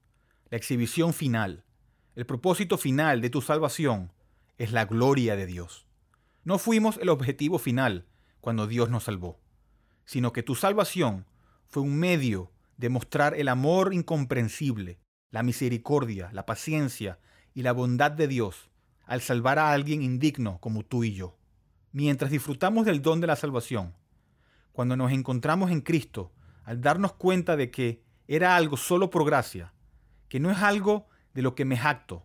La 0.51 0.57
exhibición 0.57 1.13
final, 1.13 1.63
el 2.17 2.27
propósito 2.27 2.77
final 2.77 3.21
de 3.21 3.31
tu 3.31 3.41
salvación 3.41 4.13
es 4.59 4.73
la 4.73 4.85
gloria 4.85 5.37
de 5.37 5.47
Dios. 5.47 5.87
No 6.43 6.59
fuimos 6.59 6.97
el 6.97 7.09
objetivo 7.09 7.61
final 7.61 8.09
cuando 8.41 8.67
Dios 8.67 8.91
nos 8.91 9.05
salvó, 9.05 9.39
sino 10.05 10.33
que 10.33 10.43
tu 10.43 10.57
salvación 10.57 11.25
fue 11.69 11.85
un 11.85 11.97
medio 11.97 12.51
de 12.79 12.89
mostrar 12.89 13.35
el 13.37 13.47
amor 13.47 13.95
incomprensible, 13.95 14.99
la 15.31 15.45
misericordia, 15.45 16.31
la 16.33 16.47
paciencia 16.47 17.21
y 17.55 17.63
la 17.63 17.71
bondad 17.71 18.11
de 18.11 18.27
Dios 18.27 18.71
al 19.07 19.21
salvar 19.21 19.61
a 19.61 19.71
alguien 19.71 20.03
indigno 20.03 20.59
como 20.59 20.85
tú 20.85 21.05
y 21.05 21.15
yo. 21.15 21.39
Mientras 21.93 22.33
disfrutamos 22.33 22.87
del 22.87 23.03
don 23.03 23.21
de 23.21 23.29
la 23.29 23.37
salvación, 23.37 23.95
cuando 24.73 24.97
nos 24.97 25.13
encontramos 25.13 25.71
en 25.71 25.81
Cristo, 25.81 26.33
al 26.65 26.81
darnos 26.81 27.13
cuenta 27.13 27.57
de 27.57 27.71
que 27.71 28.03
era 28.27 28.57
algo 28.57 28.77
solo 28.77 29.11
por 29.11 29.25
gracia, 29.25 29.73
que 30.31 30.41
no 30.41 30.51
es 30.51 30.59
algo 30.59 31.09
de 31.35 31.43
lo 31.43 31.55
que 31.55 31.67
me 31.67 31.77
jacto, 31.77 32.25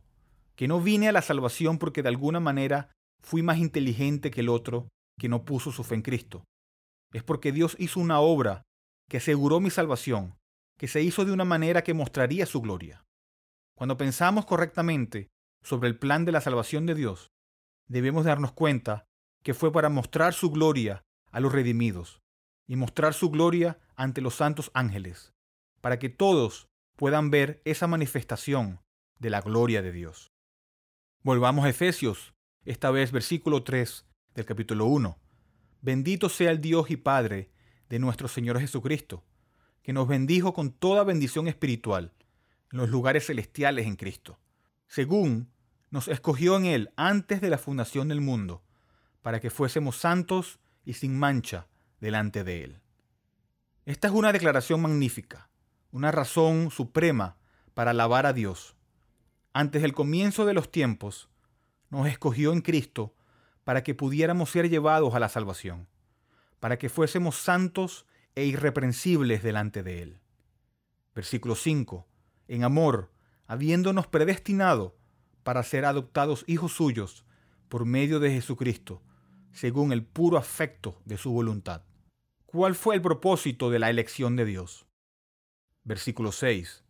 que 0.55 0.67
no 0.69 0.79
vine 0.79 1.09
a 1.09 1.12
la 1.12 1.21
salvación 1.21 1.79
porque 1.79 2.03
de 2.03 2.09
alguna 2.09 2.39
manera 2.39 2.91
fui 3.21 3.41
más 3.41 3.57
inteligente 3.57 4.31
que 4.31 4.41
el 4.41 4.50
otro 4.50 4.88
que 5.19 5.27
no 5.27 5.43
puso 5.43 5.71
su 5.71 5.83
fe 5.83 5.95
en 5.95 6.03
Cristo. 6.03 6.45
Es 7.12 7.24
porque 7.24 7.51
Dios 7.51 7.75
hizo 7.79 8.00
una 8.00 8.19
obra 8.19 8.62
que 9.09 9.17
aseguró 9.17 9.59
mi 9.59 9.71
salvación, 9.71 10.35
que 10.77 10.88
se 10.88 11.01
hizo 11.01 11.25
de 11.25 11.31
una 11.31 11.45
manera 11.45 11.83
que 11.83 11.93
mostraría 11.93 12.45
su 12.45 12.62
gloria. 12.62 13.03
Cuando 13.75 13.97
pensamos 13.97 14.45
correctamente 14.45 15.27
sobre 15.63 15.89
el 15.89 15.97
plan 15.97 16.25
de 16.25 16.31
la 16.31 16.41
salvación 16.41 16.85
de 16.85 16.95
Dios, 16.95 17.31
debemos 17.88 18.25
darnos 18.25 18.51
cuenta 18.51 19.05
que 19.43 19.53
fue 19.53 19.71
para 19.71 19.89
mostrar 19.89 20.33
su 20.33 20.51
gloria 20.51 21.01
a 21.31 21.39
los 21.39 21.51
redimidos, 21.51 22.19
y 22.67 22.75
mostrar 22.75 23.13
su 23.13 23.29
gloria 23.29 23.79
ante 23.95 24.21
los 24.21 24.35
santos 24.35 24.71
ángeles, 24.74 25.33
para 25.81 26.00
que 26.00 26.09
todos 26.09 26.67
puedan 26.96 27.30
ver 27.30 27.62
esa 27.66 27.88
manifestación 27.88 28.80
de 29.20 29.30
la 29.30 29.42
gloria 29.42 29.82
de 29.82 29.92
Dios. 29.92 30.32
Volvamos 31.22 31.66
a 31.66 31.70
Efesios, 31.70 32.34
esta 32.64 32.92
vez 32.92 33.12
versículo 33.12 33.64
3 33.64 34.06
del 34.34 34.46
capítulo 34.46 34.86
1. 34.86 35.18
Bendito 35.82 36.30
sea 36.30 36.52
el 36.52 36.62
Dios 36.62 36.90
y 36.90 36.98
Padre 36.98 37.52
de 37.90 38.00
nuestro 38.00 38.28
Señor 38.28 38.60
Jesucristo, 38.60 39.24
que 39.82 39.94
nos 39.94 40.08
bendijo 40.08 40.54
con 40.54 40.72
toda 40.72 41.04
bendición 41.04 41.48
espiritual 41.48 42.14
en 42.72 42.80
los 42.80 42.90
lugares 42.90 43.28
celestiales 43.28 43.86
en 43.86 43.96
Cristo, 43.96 44.40
según 44.88 45.52
nos 45.92 46.08
escogió 46.08 46.58
en 46.58 46.66
Él 46.66 46.94
antes 46.96 47.42
de 47.42 47.50
la 47.50 47.58
fundación 47.58 48.08
del 48.08 48.22
mundo, 48.22 48.64
para 49.22 49.40
que 49.40 49.50
fuésemos 49.50 49.98
santos 49.98 50.60
y 50.84 50.94
sin 50.94 51.18
mancha 51.18 51.68
delante 52.00 52.44
de 52.44 52.64
Él. 52.64 52.82
Esta 53.86 54.08
es 54.08 54.14
una 54.14 54.32
declaración 54.32 54.82
magnífica, 54.82 55.50
una 55.96 56.12
razón 56.12 56.72
suprema 56.72 57.38
para 57.74 57.92
alabar 57.92 58.25
a 58.25 58.34
Dios. 58.34 58.75
Antes 59.54 59.82
del 59.82 59.94
comienzo 59.94 60.46
de 60.46 60.54
los 60.54 60.70
tiempos, 60.70 61.30
nos 61.90 62.06
escogió 62.10 62.52
en 62.52 62.60
Cristo 62.60 63.16
para 63.64 63.82
que 63.82 63.96
pudiéramos 63.96 64.50
ser 64.50 64.70
llevados 64.70 65.16
a 65.16 65.22
la 65.22 65.30
salvación, 65.30 65.88
para 66.60 66.78
que 66.78 66.90
fuésemos 66.90 67.38
santos 67.38 68.06
e 68.36 68.44
irreprensibles 68.44 69.42
delante 69.42 69.84
de 69.84 70.02
Él. 70.02 70.20
Versículo 71.16 71.56
5. 71.56 72.06
En 72.50 72.66
amor, 72.66 73.10
habiéndonos 73.48 74.06
predestinado 74.06 74.98
para 75.44 75.64
ser 75.64 75.86
adoptados 75.86 76.44
hijos 76.46 76.74
suyos 76.74 77.24
por 77.70 77.86
medio 77.86 78.20
de 78.20 78.32
Jesucristo, 78.32 79.02
según 79.54 79.94
el 79.94 80.04
puro 80.04 80.38
afecto 80.38 81.00
de 81.06 81.16
su 81.16 81.32
voluntad. 81.32 81.84
¿Cuál 82.48 82.75
fue 82.75 82.96
el 82.96 83.02
propósito 83.02 83.70
de 83.70 83.80
la 83.80 83.90
elección 83.90 84.36
de 84.36 84.44
Dios? 84.44 84.85
Versículo 85.86 86.32
6. 86.32 86.84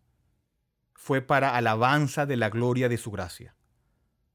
Fue 0.94 1.22
para 1.22 1.56
alabanza 1.56 2.26
de 2.26 2.38
la 2.38 2.50
gloria 2.50 2.88
de 2.88 2.98
su 2.98 3.12
gracia, 3.12 3.54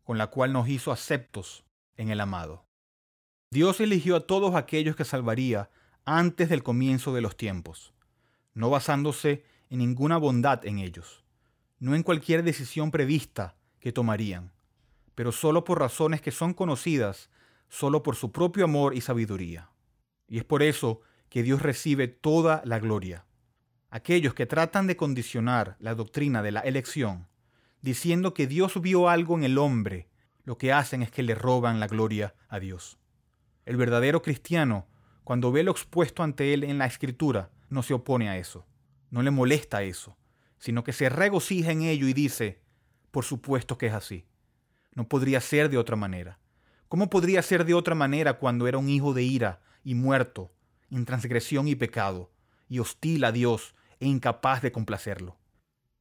con 0.04 0.18
la 0.18 0.26
cual 0.28 0.52
nos 0.52 0.68
hizo 0.68 0.92
aceptos 0.92 1.64
en 1.96 2.10
el 2.10 2.20
amado. 2.20 2.66
Dios 3.50 3.80
eligió 3.80 4.16
a 4.16 4.26
todos 4.26 4.54
aquellos 4.54 4.96
que 4.96 5.06
salvaría 5.06 5.70
antes 6.04 6.50
del 6.50 6.62
comienzo 6.62 7.14
de 7.14 7.22
los 7.22 7.38
tiempos, 7.38 7.94
no 8.52 8.68
basándose 8.68 9.44
en 9.70 9.78
ninguna 9.78 10.18
bondad 10.18 10.64
en 10.66 10.78
ellos, 10.78 11.24
no 11.78 11.94
en 11.94 12.02
cualquier 12.02 12.42
decisión 12.42 12.90
prevista 12.90 13.56
que 13.78 13.92
tomarían, 13.92 14.52
pero 15.14 15.32
solo 15.32 15.64
por 15.64 15.78
razones 15.78 16.20
que 16.20 16.32
son 16.32 16.52
conocidas 16.52 17.30
solo 17.70 18.02
por 18.02 18.14
su 18.14 18.30
propio 18.30 18.64
amor 18.64 18.94
y 18.94 19.00
sabiduría. 19.00 19.70
Y 20.28 20.36
es 20.36 20.44
por 20.44 20.62
eso 20.62 21.00
que 21.30 21.42
Dios 21.42 21.62
recibe 21.62 22.08
toda 22.08 22.60
la 22.66 22.78
gloria. 22.78 23.24
Aquellos 23.90 24.34
que 24.34 24.46
tratan 24.46 24.86
de 24.86 24.96
condicionar 24.96 25.76
la 25.80 25.96
doctrina 25.96 26.42
de 26.42 26.52
la 26.52 26.60
elección, 26.60 27.26
diciendo 27.82 28.34
que 28.34 28.46
Dios 28.46 28.80
vio 28.80 29.08
algo 29.08 29.36
en 29.36 29.42
el 29.42 29.58
hombre, 29.58 30.08
lo 30.44 30.58
que 30.58 30.72
hacen 30.72 31.02
es 31.02 31.10
que 31.10 31.24
le 31.24 31.34
roban 31.34 31.80
la 31.80 31.88
gloria 31.88 32.34
a 32.48 32.60
Dios. 32.60 32.98
El 33.66 33.76
verdadero 33.76 34.22
cristiano, 34.22 34.86
cuando 35.24 35.50
ve 35.50 35.64
lo 35.64 35.72
expuesto 35.72 36.22
ante 36.22 36.54
él 36.54 36.64
en 36.64 36.78
la 36.78 36.86
escritura, 36.86 37.50
no 37.68 37.82
se 37.82 37.94
opone 37.94 38.28
a 38.28 38.38
eso, 38.38 38.64
no 39.10 39.22
le 39.22 39.30
molesta 39.32 39.82
eso, 39.82 40.16
sino 40.58 40.84
que 40.84 40.92
se 40.92 41.08
regocija 41.08 41.72
en 41.72 41.82
ello 41.82 42.06
y 42.06 42.12
dice, 42.12 42.62
por 43.10 43.24
supuesto 43.24 43.76
que 43.76 43.86
es 43.86 43.92
así. 43.92 44.24
No 44.94 45.08
podría 45.08 45.40
ser 45.40 45.68
de 45.68 45.78
otra 45.78 45.96
manera. 45.96 46.38
¿Cómo 46.88 47.10
podría 47.10 47.42
ser 47.42 47.64
de 47.64 47.74
otra 47.74 47.94
manera 47.94 48.34
cuando 48.34 48.68
era 48.68 48.78
un 48.78 48.88
hijo 48.88 49.14
de 49.14 49.22
ira 49.22 49.62
y 49.82 49.94
muerto 49.94 50.52
en 50.90 51.04
transgresión 51.04 51.68
y 51.68 51.76
pecado, 51.76 52.32
y 52.68 52.80
hostil 52.80 53.24
a 53.24 53.32
Dios 53.32 53.74
e 54.00 54.06
incapaz 54.06 54.62
de 54.62 54.72
complacerlo. 54.72 55.38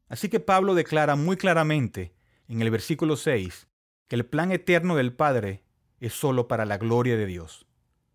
Así 0.08 0.30
que 0.30 0.40
Pablo 0.40 0.74
declara 0.74 1.16
muy 1.16 1.38
claramente 1.38 2.14
en 2.48 2.62
el 2.62 2.72
versículo 2.72 3.16
6 3.16 3.68
que 4.08 4.16
el 4.16 4.26
plan 4.26 4.52
eterno 4.52 4.96
del 4.96 5.14
Padre 5.14 5.64
es 6.00 6.14
solo 6.14 6.48
para 6.48 6.66
la 6.66 6.78
gloria 6.78 7.16
de 7.16 7.28
Dios. 7.28 7.68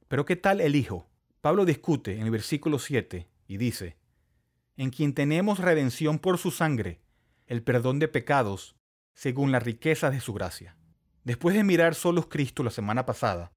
Pero 0.08 0.24
¿qué 0.24 0.36
tal 0.36 0.60
el 0.60 0.74
Hijo? 0.74 1.08
Pablo 1.40 1.64
discute 1.64 2.16
en 2.16 2.22
el 2.22 2.30
versículo 2.30 2.78
7 2.78 3.28
y 3.46 3.56
dice, 3.58 3.96
en 4.76 4.90
quien 4.90 5.14
tenemos 5.14 5.60
redención 5.60 6.18
por 6.18 6.38
su 6.38 6.50
sangre, 6.50 7.00
el 7.46 7.62
perdón 7.62 7.98
de 7.98 8.08
pecados, 8.08 8.74
según 9.12 9.52
la 9.52 9.60
riqueza 9.60 10.10
de 10.10 10.20
su 10.20 10.32
gracia. 10.32 10.76
Después 11.22 11.54
de 11.54 11.62
mirar 11.62 11.94
solo 11.94 12.28
Cristo 12.28 12.62
la 12.62 12.70
semana 12.70 13.06
pasada, 13.06 13.52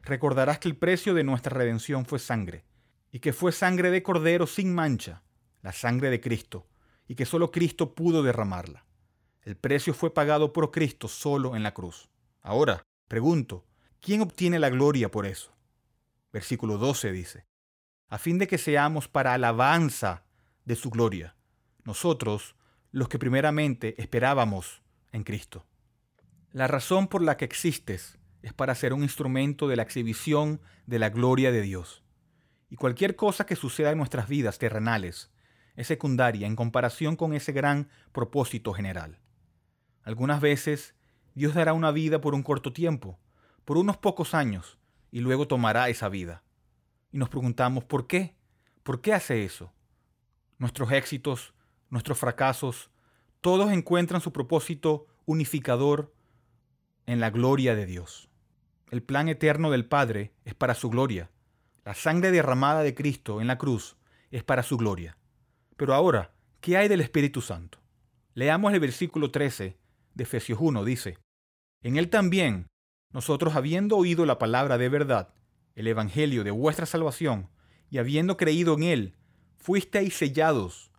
recordarás 0.00 0.58
que 0.58 0.68
el 0.68 0.76
precio 0.76 1.14
de 1.14 1.24
nuestra 1.24 1.56
redención 1.56 2.04
fue 2.04 2.18
sangre, 2.18 2.64
y 3.10 3.20
que 3.20 3.32
fue 3.32 3.52
sangre 3.52 3.90
de 3.90 4.02
cordero 4.02 4.46
sin 4.46 4.74
mancha, 4.74 5.22
la 5.62 5.72
sangre 5.72 6.10
de 6.10 6.20
Cristo, 6.20 6.66
y 7.06 7.14
que 7.14 7.24
solo 7.24 7.50
Cristo 7.50 7.94
pudo 7.94 8.22
derramarla. 8.22 8.84
El 9.42 9.56
precio 9.56 9.94
fue 9.94 10.12
pagado 10.12 10.52
por 10.52 10.70
Cristo 10.70 11.08
solo 11.08 11.56
en 11.56 11.62
la 11.62 11.72
cruz. 11.72 12.10
Ahora, 12.42 12.82
pregunto, 13.08 13.64
¿quién 14.00 14.20
obtiene 14.20 14.58
la 14.58 14.68
gloria 14.68 15.10
por 15.10 15.26
eso? 15.26 15.52
Versículo 16.32 16.76
12 16.76 17.12
dice, 17.12 17.46
a 18.08 18.18
fin 18.18 18.38
de 18.38 18.46
que 18.46 18.58
seamos 18.58 19.08
para 19.08 19.34
alabanza 19.34 20.24
de 20.64 20.76
su 20.76 20.90
gloria, 20.90 21.34
nosotros 21.84 22.56
los 22.90 23.08
que 23.08 23.18
primeramente 23.18 24.00
esperábamos 24.00 24.82
en 25.12 25.24
Cristo. 25.24 25.66
La 26.52 26.66
razón 26.66 27.08
por 27.08 27.22
la 27.22 27.36
que 27.36 27.44
existes 27.44 28.18
es 28.42 28.52
para 28.52 28.74
ser 28.74 28.92
un 28.92 29.02
instrumento 29.02 29.68
de 29.68 29.76
la 29.76 29.82
exhibición 29.82 30.60
de 30.86 30.98
la 30.98 31.10
gloria 31.10 31.52
de 31.52 31.62
Dios. 31.62 32.02
Y 32.70 32.76
cualquier 32.76 33.16
cosa 33.16 33.46
que 33.46 33.56
suceda 33.56 33.90
en 33.90 33.98
nuestras 33.98 34.28
vidas 34.28 34.58
terrenales 34.58 35.30
es 35.78 35.86
secundaria 35.86 36.48
en 36.48 36.56
comparación 36.56 37.14
con 37.14 37.32
ese 37.34 37.52
gran 37.52 37.88
propósito 38.10 38.74
general. 38.74 39.20
Algunas 40.02 40.40
veces 40.40 40.96
Dios 41.36 41.54
dará 41.54 41.72
una 41.72 41.92
vida 41.92 42.20
por 42.20 42.34
un 42.34 42.42
corto 42.42 42.72
tiempo, 42.72 43.16
por 43.64 43.78
unos 43.78 43.96
pocos 43.96 44.34
años, 44.34 44.76
y 45.12 45.20
luego 45.20 45.46
tomará 45.46 45.88
esa 45.88 46.08
vida. 46.08 46.42
Y 47.12 47.18
nos 47.18 47.28
preguntamos, 47.28 47.84
¿por 47.84 48.08
qué? 48.08 48.34
¿Por 48.82 49.00
qué 49.00 49.14
hace 49.14 49.44
eso? 49.44 49.72
Nuestros 50.58 50.90
éxitos, 50.90 51.54
nuestros 51.90 52.18
fracasos, 52.18 52.90
todos 53.40 53.70
encuentran 53.70 54.20
su 54.20 54.32
propósito 54.32 55.06
unificador 55.26 56.12
en 57.06 57.20
la 57.20 57.30
gloria 57.30 57.76
de 57.76 57.86
Dios. 57.86 58.28
El 58.90 59.04
plan 59.04 59.28
eterno 59.28 59.70
del 59.70 59.86
Padre 59.86 60.32
es 60.44 60.54
para 60.54 60.74
su 60.74 60.90
gloria. 60.90 61.30
La 61.84 61.94
sangre 61.94 62.32
derramada 62.32 62.82
de 62.82 62.96
Cristo 62.96 63.40
en 63.40 63.46
la 63.46 63.58
cruz 63.58 63.96
es 64.32 64.42
para 64.42 64.64
su 64.64 64.76
gloria. 64.76 65.17
Pero 65.78 65.94
ahora, 65.94 66.32
¿qué 66.60 66.76
hay 66.76 66.88
del 66.88 67.00
Espíritu 67.00 67.40
Santo? 67.40 67.78
Leamos 68.34 68.74
el 68.74 68.80
versículo 68.80 69.30
13 69.30 69.78
de 70.12 70.22
Efesios 70.24 70.58
1, 70.60 70.84
dice, 70.84 71.18
En 71.82 71.96
él 71.96 72.10
también, 72.10 72.66
nosotros 73.12 73.54
habiendo 73.54 73.96
oído 73.96 74.26
la 74.26 74.40
palabra 74.40 74.76
de 74.76 74.88
verdad, 74.88 75.32
el 75.76 75.86
Evangelio 75.86 76.42
de 76.42 76.50
vuestra 76.50 76.84
salvación, 76.84 77.48
y 77.90 77.98
habiendo 77.98 78.36
creído 78.36 78.74
en 78.74 78.82
él, 78.82 79.14
fuisteis 79.56 80.14
sellados 80.14 80.90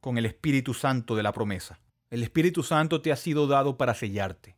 con 0.00 0.18
el 0.18 0.24
Espíritu 0.24 0.72
Santo 0.72 1.16
de 1.16 1.24
la 1.24 1.32
promesa. 1.32 1.80
El 2.08 2.22
Espíritu 2.22 2.62
Santo 2.62 3.02
te 3.02 3.10
ha 3.10 3.16
sido 3.16 3.48
dado 3.48 3.76
para 3.76 3.94
sellarte, 3.94 4.56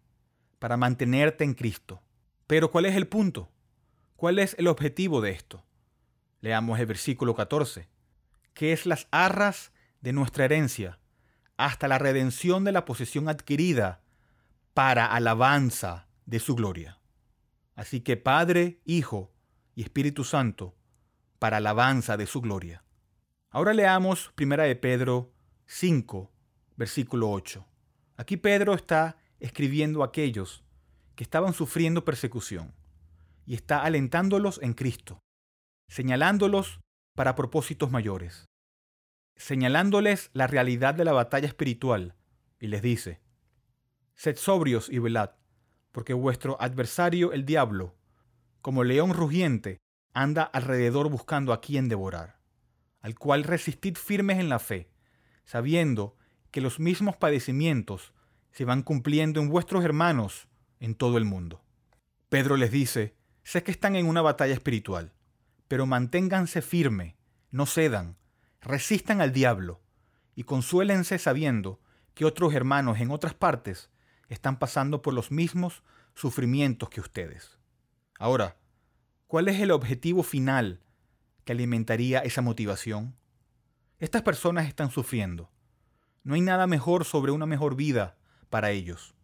para 0.58 0.76
mantenerte 0.76 1.42
en 1.42 1.54
Cristo. 1.54 2.02
Pero 2.46 2.70
¿cuál 2.70 2.84
es 2.84 2.96
el 2.96 3.08
punto? 3.08 3.48
¿Cuál 4.16 4.40
es 4.40 4.54
el 4.58 4.68
objetivo 4.68 5.22
de 5.22 5.30
esto? 5.30 5.64
Leamos 6.42 6.78
el 6.78 6.84
versículo 6.84 7.34
14, 7.34 7.88
que 8.60 8.74
es 8.74 8.84
las 8.84 9.08
arras 9.10 9.72
de 10.02 10.12
nuestra 10.12 10.44
herencia, 10.44 10.98
hasta 11.56 11.88
la 11.88 11.96
redención 11.96 12.62
de 12.62 12.72
la 12.72 12.84
posesión 12.84 13.30
adquirida 13.30 14.02
para 14.74 15.06
alabanza 15.06 16.08
de 16.26 16.40
su 16.40 16.56
gloria. 16.56 17.00
Así 17.74 18.02
que 18.02 18.18
Padre, 18.18 18.82
Hijo 18.84 19.32
y 19.74 19.80
Espíritu 19.80 20.24
Santo, 20.24 20.76
para 21.38 21.56
alabanza 21.56 22.18
de 22.18 22.26
su 22.26 22.42
gloria. 22.42 22.84
Ahora 23.48 23.72
leamos 23.72 24.30
1 24.38 24.56
de 24.58 24.76
Pedro 24.76 25.32
5, 25.64 26.30
versículo 26.76 27.30
8. 27.30 27.66
Aquí 28.18 28.36
Pedro 28.36 28.74
está 28.74 29.16
escribiendo 29.38 30.02
a 30.02 30.08
aquellos 30.08 30.66
que 31.14 31.24
estaban 31.24 31.54
sufriendo 31.54 32.04
persecución 32.04 32.74
y 33.46 33.54
está 33.54 33.84
alentándolos 33.84 34.60
en 34.62 34.74
Cristo, 34.74 35.18
señalándolos 35.88 36.80
para 37.16 37.34
propósitos 37.34 37.90
mayores, 37.90 38.49
señalándoles 39.40 40.28
la 40.34 40.46
realidad 40.46 40.94
de 40.94 41.04
la 41.04 41.14
batalla 41.14 41.48
espiritual 41.48 42.14
y 42.60 42.66
les 42.66 42.82
dice, 42.82 43.20
Sed 44.14 44.36
sobrios 44.36 44.90
y 44.90 44.98
velad, 44.98 45.30
porque 45.92 46.12
vuestro 46.12 46.60
adversario 46.60 47.32
el 47.32 47.46
diablo, 47.46 47.96
como 48.60 48.84
león 48.84 49.14
rugiente, 49.14 49.78
anda 50.12 50.42
alrededor 50.42 51.08
buscando 51.08 51.54
a 51.54 51.62
quien 51.62 51.88
devorar, 51.88 52.38
al 53.00 53.18
cual 53.18 53.44
resistid 53.44 53.96
firmes 53.96 54.38
en 54.38 54.50
la 54.50 54.58
fe, 54.58 54.90
sabiendo 55.46 56.18
que 56.50 56.60
los 56.60 56.78
mismos 56.78 57.16
padecimientos 57.16 58.12
se 58.50 58.66
van 58.66 58.82
cumpliendo 58.82 59.40
en 59.40 59.48
vuestros 59.48 59.84
hermanos 59.84 60.48
en 60.80 60.94
todo 60.94 61.16
el 61.16 61.24
mundo. 61.24 61.64
Pedro 62.28 62.58
les 62.58 62.70
dice, 62.70 63.16
sé 63.42 63.62
que 63.62 63.70
están 63.70 63.96
en 63.96 64.06
una 64.06 64.20
batalla 64.20 64.52
espiritual, 64.52 65.14
pero 65.66 65.86
manténganse 65.86 66.60
firme, 66.60 67.16
no 67.50 67.64
cedan, 67.64 68.19
resistan 68.60 69.20
al 69.20 69.32
diablo 69.32 69.80
y 70.34 70.44
consuélense 70.44 71.18
sabiendo 71.18 71.80
que 72.14 72.24
otros 72.24 72.54
hermanos 72.54 73.00
en 73.00 73.10
otras 73.10 73.34
partes 73.34 73.90
están 74.28 74.58
pasando 74.58 75.02
por 75.02 75.14
los 75.14 75.30
mismos 75.30 75.82
sufrimientos 76.14 76.90
que 76.90 77.00
ustedes. 77.00 77.58
Ahora, 78.18 78.56
¿cuál 79.26 79.48
es 79.48 79.60
el 79.60 79.70
objetivo 79.70 80.22
final 80.22 80.80
que 81.44 81.52
alimentaría 81.52 82.20
esa 82.20 82.42
motivación? 82.42 83.16
Estas 83.98 84.22
personas 84.22 84.66
están 84.66 84.90
sufriendo 84.90 85.50
no 86.22 86.34
hay 86.34 86.42
nada 86.42 86.66
mejor 86.66 87.04
sobre 87.04 87.32
una 87.32 87.46
mejor 87.46 87.76
vida 87.76 88.18
para 88.50 88.70
ellos. 88.70 89.14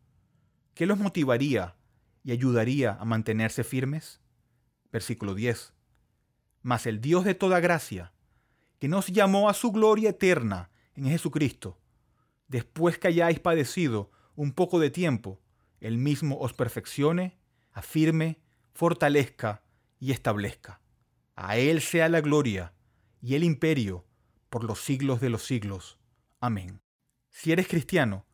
¿Qué 0.74 0.86
los 0.86 0.98
motivaría 0.98 1.76
y 2.24 2.32
ayudaría 2.32 2.96
a 2.98 3.04
mantenerse 3.04 3.64
firmes? 3.64 4.20
Versículo 4.90 5.34
10. 5.34 5.74
Mas 6.62 6.86
el 6.86 7.00
Dios 7.00 7.24
de 7.24 7.34
toda 7.34 7.60
gracia, 7.60 8.12
que 8.78 8.88
nos 8.88 9.06
llamó 9.08 9.48
a 9.48 9.54
su 9.54 9.72
gloria 9.72 10.10
eterna 10.10 10.70
en 10.94 11.06
Jesucristo, 11.06 11.78
después 12.48 12.98
que 12.98 13.08
hayáis 13.08 13.40
padecido 13.40 14.10
un 14.34 14.52
poco 14.52 14.78
de 14.78 14.90
tiempo, 14.90 15.40
el 15.80 15.98
mismo 15.98 16.38
os 16.38 16.52
perfeccione, 16.52 17.38
afirme, 17.72 18.40
fortalezca 18.72 19.62
y 19.98 20.12
establezca. 20.12 20.80
A 21.34 21.56
Él 21.56 21.80
sea 21.80 22.08
la 22.08 22.20
gloria 22.20 22.74
y 23.20 23.34
el 23.34 23.44
imperio 23.44 24.06
por 24.50 24.64
los 24.64 24.80
siglos 24.80 25.20
de 25.20 25.30
los 25.30 25.44
siglos. 25.44 25.98
Amén. 26.40 26.80
Si 27.30 27.52
eres 27.52 27.68
cristiano, 27.68 28.26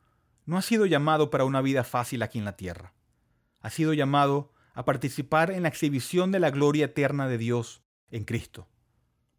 no 0.44 0.57
has 0.57 0.64
sido 0.64 0.87
llamado 0.87 1.31
para 1.31 1.44
una 1.44 1.61
vida 1.61 1.85
fácil 1.85 2.22
aquí 2.22 2.38
en 2.38 2.44
la 2.44 2.57
tierra. 2.57 2.94
Has 3.61 3.74
sido 3.74 3.92
llamado 3.92 4.52
a 4.74 4.85
participar 4.85 5.50
en 5.50 5.62
la 5.62 5.68
exhibición 5.68 6.33
de 6.33 6.40
la 6.40 6.50
gloria 6.50 6.87
eterna 6.87 7.28
de 7.28 7.38
Dios 7.38 7.83
en 8.11 8.24
Cristo. 8.24 8.68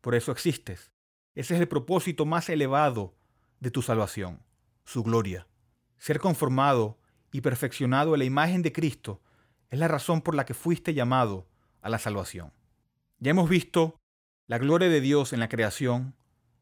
Por 0.02 0.16
eso 0.16 0.32
existes. 0.32 0.93
Ese 1.36 1.56
es 1.56 1.62
el 1.62 1.68
propósito 1.68 2.26
más 2.26 2.50
elevado 2.50 3.16
de 3.60 3.72
tu 3.72 3.82
salvación, 3.82 4.44
su 4.86 5.04
gloria. 5.04 5.48
Ser 5.98 6.20
conformado 6.20 7.00
y 7.32 7.42
perfeccionado 7.42 8.14
a 8.14 8.18
la 8.18 8.26
imagen 8.26 8.62
de 8.62 8.72
Cristo 8.72 9.22
es 9.70 9.80
la 9.80 9.88
razón 9.88 10.22
por 10.22 10.36
la 10.36 10.46
que 10.46 10.54
fuiste 10.54 10.94
llamado 10.94 11.48
a 11.82 11.90
la 11.90 11.98
salvación. 11.98 12.54
Ya 13.18 13.32
hemos 13.32 13.50
visto 13.50 14.00
la 14.48 14.60
gloria 14.60 14.90
de 14.90 15.02
Dios 15.02 15.34
en 15.34 15.40
la 15.40 15.50
creación 15.50 16.16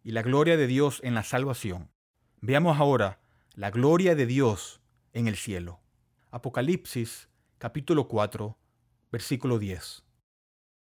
y 0.04 0.12
la 0.12 0.22
gloria 0.22 0.56
de 0.56 0.68
Dios 0.68 1.02
en 1.04 1.16
la 1.16 1.24
salvación. 1.24 1.92
Veamos 2.40 2.80
ahora 2.80 3.20
la 3.54 3.72
gloria 3.72 4.16
de 4.16 4.26
Dios 4.26 4.82
en 5.12 5.28
el 5.28 5.36
cielo. 5.36 5.82
Apocalipsis 6.30 7.30
capítulo 7.58 8.08
4, 8.08 8.58
versículo 9.12 9.60
10. 9.60 10.06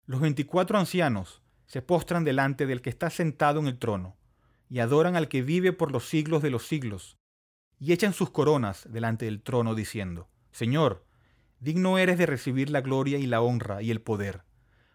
Los 0.07 0.21
veinticuatro 0.21 0.79
ancianos 0.79 1.43
se 1.65 1.81
postran 1.81 2.23
delante 2.23 2.65
del 2.65 2.81
que 2.81 2.89
está 2.89 3.09
sentado 3.09 3.59
en 3.59 3.67
el 3.67 3.79
trono 3.79 4.15
y 4.69 4.79
adoran 4.79 5.15
al 5.15 5.27
que 5.27 5.41
vive 5.41 5.73
por 5.73 5.91
los 5.91 6.07
siglos 6.07 6.41
de 6.41 6.49
los 6.49 6.67
siglos 6.67 7.17
y 7.79 7.93
echan 7.93 8.13
sus 8.13 8.29
coronas 8.29 8.87
delante 8.89 9.25
del 9.25 9.41
trono 9.41 9.75
diciendo, 9.75 10.29
Señor, 10.51 11.05
digno 11.59 11.97
eres 11.97 12.17
de 12.17 12.25
recibir 12.25 12.69
la 12.69 12.81
gloria 12.81 13.17
y 13.17 13.25
la 13.25 13.41
honra 13.41 13.81
y 13.81 13.91
el 13.91 14.01
poder, 14.01 14.43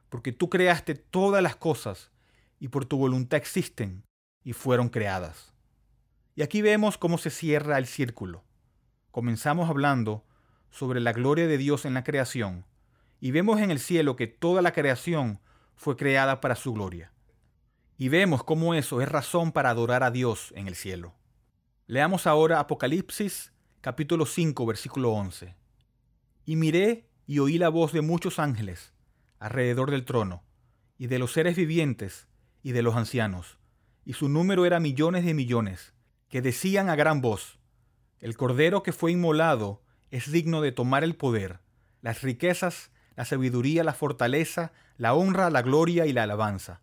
porque 0.09 0.33
tú 0.33 0.49
creaste 0.49 0.95
todas 0.95 1.43
las 1.43 1.57
cosas 1.57 2.11
y 2.59 2.69
por 2.69 2.85
tu 2.85 2.97
voluntad 2.99 3.39
existen 3.39 4.05
y 4.43 4.53
fueron 4.53 4.89
creadas. 4.89 5.55
Y 6.35 6.43
aquí 6.43 6.63
vemos 6.63 6.97
cómo 6.97 7.19
se 7.19 7.31
cierra 7.31 7.79
el 7.79 7.87
círculo. 7.87 8.45
Comenzamos 9.11 9.69
hablando 9.69 10.25
sobre 10.71 11.01
la 11.01 11.13
gloria 11.13 11.47
de 11.47 11.59
Dios 11.59 11.85
en 11.85 11.95
la 11.95 12.05
creación 12.05 12.65
y 13.21 13.33
vemos 13.33 13.61
en 13.61 13.71
el 13.71 13.81
cielo 13.81 14.17
que 14.17 14.27
toda 14.27 14.63
la 14.63 14.73
creación 14.73 15.41
fue 15.81 15.97
creada 15.97 16.43
para 16.43 16.57
su 16.57 16.75
gloria. 16.75 17.11
Y 17.97 18.11
vemos 18.11 18.45
cómo 18.45 18.75
eso 18.75 19.01
es 19.01 19.09
razón 19.09 19.51
para 19.51 19.71
adorar 19.71 20.03
a 20.03 20.11
Dios 20.11 20.53
en 20.55 20.69
el 20.69 20.75
cielo. 20.75 21.15
Leamos 21.87 22.27
ahora 22.27 22.61
Apocalipsis 22.61 23.55
capítulo 23.81 24.27
5 24.27 24.67
versículo 24.67 25.13
11. 25.13 25.57
Y 26.45 26.57
miré 26.57 27.09
y 27.27 27.39
oí 27.39 27.57
la 27.57 27.71
voz 27.71 27.95
de 27.95 28.03
muchos 28.03 28.39
ángeles 28.39 28.93
alrededor 29.39 29.91
del 29.91 30.05
trono, 30.05 30.43
y 30.99 31.07
de 31.07 31.19
los 31.19 31.33
seres 31.33 31.57
vivientes 31.57 32.29
y 32.63 32.73
de 32.73 32.83
los 32.83 32.95
ancianos, 32.95 33.57
y 34.05 34.13
su 34.13 34.29
número 34.29 34.67
era 34.67 34.81
millones 34.81 35.25
de 35.25 35.33
millones, 35.33 35.95
que 36.29 36.43
decían 36.43 36.91
a 36.91 36.95
gran 36.95 37.23
voz, 37.23 37.59
el 38.19 38.37
Cordero 38.37 38.83
que 38.83 38.93
fue 38.93 39.13
inmolado 39.13 39.83
es 40.11 40.31
digno 40.31 40.61
de 40.61 40.73
tomar 40.73 41.05
el 41.05 41.17
poder, 41.17 41.61
las 42.03 42.21
riquezas, 42.21 42.91
la 43.17 43.25
sabiduría, 43.25 43.83
la 43.83 43.95
fortaleza, 43.95 44.73
la 45.01 45.15
honra, 45.15 45.49
la 45.49 45.63
gloria 45.63 46.05
y 46.05 46.13
la 46.13 46.25
alabanza. 46.25 46.83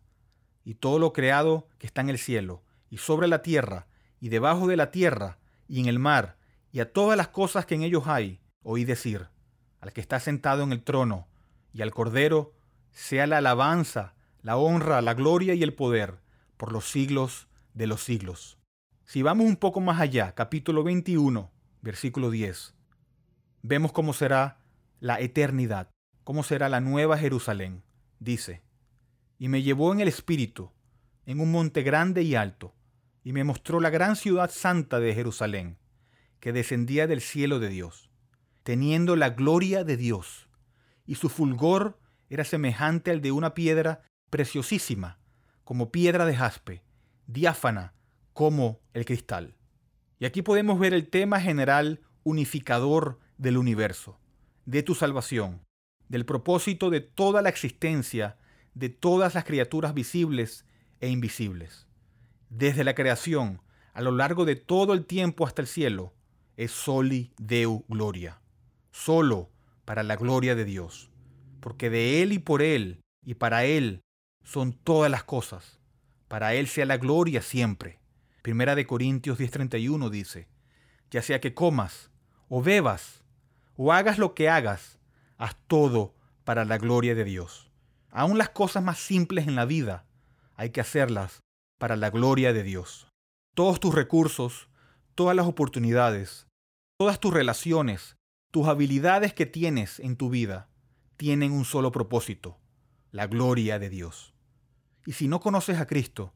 Y 0.64 0.74
todo 0.74 0.98
lo 0.98 1.14
creado 1.14 1.68
que 1.78 1.86
está 1.86 2.02
en 2.02 2.10
el 2.10 2.18
cielo, 2.18 2.64
y 2.90 2.98
sobre 2.98 3.28
la 3.28 3.44
tierra, 3.44 3.86
y 4.20 4.30
debajo 4.30 4.66
de 4.66 4.76
la 4.76 4.90
tierra, 4.90 5.38
y 5.68 5.82
en 5.82 5.86
el 5.86 6.00
mar, 6.00 6.36
y 6.72 6.80
a 6.80 6.92
todas 6.92 7.16
las 7.16 7.28
cosas 7.28 7.68
que 7.68 7.76
en 7.76 7.84
ellos 7.84 8.08
hay, 8.08 8.42
oí 8.64 8.86
decir, 8.86 9.28
al 9.82 9.94
que 9.94 10.02
está 10.02 10.20
sentado 10.20 10.64
en 10.64 10.72
el 10.72 10.82
trono, 10.82 11.28
y 11.74 11.84
al 11.84 11.94
Cordero, 11.94 12.56
sea 12.90 13.28
la 13.28 13.38
alabanza, 13.38 14.16
la 14.42 14.58
honra, 14.58 15.04
la 15.04 15.14
gloria 15.14 15.54
y 15.54 15.62
el 15.62 15.76
poder, 15.76 16.18
por 16.58 16.72
los 16.72 16.90
siglos 16.90 17.48
de 17.76 17.86
los 17.86 18.04
siglos. 18.04 18.58
Si 19.06 19.22
vamos 19.22 19.46
un 19.46 19.58
poco 19.58 19.80
más 19.80 20.02
allá, 20.02 20.34
capítulo 20.34 20.84
21, 20.84 21.52
versículo 21.84 22.32
10, 22.32 22.74
vemos 23.62 23.92
cómo 23.92 24.12
será 24.12 24.58
la 25.00 25.20
eternidad, 25.20 25.92
cómo 26.24 26.42
será 26.42 26.68
la 26.68 26.82
nueva 26.82 27.20
Jerusalén. 27.20 27.84
Dice, 28.20 28.64
y 29.38 29.48
me 29.48 29.62
llevó 29.62 29.94
en 29.94 30.00
el 30.00 30.08
espíritu, 30.08 30.72
en 31.26 31.40
un 31.40 31.52
monte 31.52 31.84
grande 31.84 32.24
y 32.24 32.36
alto, 32.36 32.76
y 33.24 33.34
me 33.34 33.44
mostró 33.44 33.80
la 33.80 33.90
gran 33.90 34.16
ciudad 34.16 34.50
santa 34.50 35.00
de 35.00 35.14
Jerusalén, 35.14 35.78
que 36.40 36.54
descendía 36.54 37.08
del 37.08 37.22
cielo 37.22 37.60
de 37.60 37.70
Dios, 37.70 38.10
teniendo 38.64 39.16
la 39.16 39.32
gloria 39.32 39.84
de 39.84 39.98
Dios, 39.98 40.50
y 41.06 41.16
su 41.16 41.30
fulgor 41.30 42.00
era 42.30 42.44
semejante 42.44 43.12
al 43.12 43.22
de 43.22 43.32
una 43.32 43.54
piedra 43.54 44.02
preciosísima, 44.30 45.20
como 45.64 45.92
piedra 45.92 46.26
de 46.26 46.36
jaspe, 46.36 46.84
diáfana 47.28 47.94
como 48.34 48.80
el 48.94 49.06
cristal. 49.06 49.56
Y 50.20 50.26
aquí 50.26 50.42
podemos 50.42 50.80
ver 50.80 50.94
el 50.94 51.10
tema 51.10 51.40
general 51.40 52.02
unificador 52.24 53.20
del 53.38 53.58
universo, 53.58 54.20
de 54.66 54.84
tu 54.84 54.96
salvación, 54.96 55.67
del 56.10 56.26
propósito 56.26 56.90
de 56.90 57.02
toda 57.02 57.42
la 57.42 57.50
existencia, 57.50 58.38
de 58.74 58.90
todas 58.90 59.36
las 59.36 59.44
criaturas 59.44 59.94
visibles 59.94 60.66
e 61.00 61.10
invisibles. 61.10 61.88
Desde 62.50 62.84
la 62.84 62.96
creación, 62.96 63.62
a 63.94 64.02
lo 64.02 64.12
largo 64.12 64.46
de 64.46 64.56
todo 64.56 64.94
el 64.94 65.06
tiempo 65.06 65.46
hasta 65.46 65.62
el 65.62 65.68
cielo, 65.68 66.14
es 66.56 66.72
soli 66.72 67.34
deu 67.38 67.86
gloria, 67.88 68.42
solo 68.92 69.52
para 69.86 70.04
la 70.04 70.16
gloria 70.16 70.56
de 70.56 70.66
Dios, 70.66 71.10
porque 71.60 71.90
de 71.90 72.22
Él 72.22 72.34
y 72.34 72.40
por 72.40 72.62
Él 72.62 73.02
y 73.24 73.36
para 73.36 73.66
Él 73.66 74.02
son 74.44 74.74
todas 74.74 75.12
las 75.12 75.24
cosas, 75.24 75.80
para 76.28 76.54
Él 76.54 76.68
sea 76.68 76.86
la 76.86 76.98
gloria 76.98 77.42
siempre. 77.42 78.00
Primera 78.42 78.76
de 78.76 78.88
Corintios 78.88 79.40
10:31 79.40 80.10
dice, 80.10 80.48
ya 81.12 81.22
sea 81.22 81.42
que 81.42 81.54
comas 81.54 82.12
o 82.50 82.62
bebas 82.62 83.24
o 83.76 83.94
hagas 83.94 84.18
lo 84.18 84.34
que 84.34 84.50
hagas, 84.50 84.97
haz 85.38 85.56
todo 85.68 86.16
para 86.44 86.66
la 86.66 86.78
gloria 86.78 87.16
de 87.16 87.24
Dios. 87.24 87.72
Aún 88.10 88.38
las 88.38 88.50
cosas 88.50 88.84
más 88.84 89.00
simples 89.00 89.48
en 89.48 89.56
la 89.56 89.66
vida 89.66 90.06
hay 90.56 90.72
que 90.72 90.82
hacerlas 90.82 91.44
para 91.78 91.96
la 91.96 92.10
gloria 92.10 92.54
de 92.54 92.64
Dios. 92.64 93.08
Todos 93.54 93.80
tus 93.80 93.94
recursos, 93.94 94.70
todas 95.16 95.36
las 95.36 95.48
oportunidades, 95.48 96.48
todas 96.98 97.20
tus 97.20 97.34
relaciones, 97.34 98.18
tus 98.52 98.68
habilidades 98.68 99.34
que 99.34 99.46
tienes 99.46 100.00
en 100.00 100.16
tu 100.16 100.30
vida, 100.30 100.70
tienen 101.18 101.52
un 101.52 101.66
solo 101.66 101.92
propósito, 101.92 102.58
la 103.12 103.28
gloria 103.28 103.80
de 103.80 103.90
Dios. 103.90 104.34
Y 105.06 105.14
si 105.14 105.28
no 105.28 105.40
conoces 105.40 105.80
a 105.80 105.88
Cristo, 105.88 106.34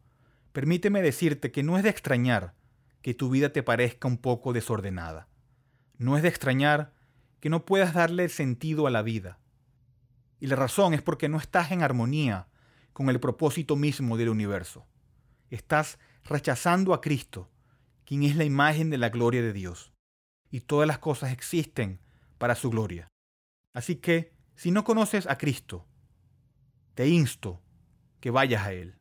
permíteme 0.52 1.02
decirte 1.02 1.52
que 1.52 1.64
no 1.64 1.78
es 1.78 1.84
de 1.84 1.90
extrañar 1.90 2.56
que 3.02 3.14
tu 3.14 3.30
vida 3.30 3.52
te 3.52 3.64
parezca 3.64 4.08
un 4.08 4.18
poco 4.18 4.54
desordenada. 4.54 5.28
No 5.98 6.18
es 6.18 6.24
de 6.24 6.30
extrañar 6.30 6.94
que 7.42 7.50
no 7.50 7.66
puedas 7.66 7.94
darle 7.94 8.30
sentido 8.30 8.88
a 8.88 8.92
la 8.92 9.02
vida. 9.02 9.40
Y 10.40 10.48
la 10.48 10.56
razón 10.56 10.94
es 10.94 11.02
porque 11.02 11.28
no 11.28 11.38
estás 11.38 11.72
en 11.72 11.84
armonía 11.84 12.48
con 12.94 13.10
el 13.10 13.20
propósito 13.20 13.76
mismo 13.76 14.16
del 14.16 14.30
universo. 14.30 14.86
Estás 15.50 16.00
rechazando 16.24 16.94
a 16.94 17.02
Cristo, 17.02 17.50
quien 18.06 18.24
es 18.24 18.36
la 18.36 18.46
imagen 18.46 18.90
de 18.90 18.98
la 18.98 19.10
gloria 19.10 19.42
de 19.42 19.54
Dios. 19.54 19.92
Y 20.52 20.62
todas 20.62 20.88
las 20.88 21.00
cosas 21.00 21.32
existen 21.32 22.00
para 22.38 22.56
su 22.56 22.70
gloria. 22.70 23.08
Así 23.74 23.96
que, 23.96 24.34
si 24.56 24.72
no 24.72 24.84
conoces 24.84 25.28
a 25.28 25.38
Cristo, 25.38 25.88
te 26.94 27.08
insto 27.08 27.62
que 28.20 28.30
vayas 28.30 28.66
a 28.66 28.74
Él, 28.74 29.00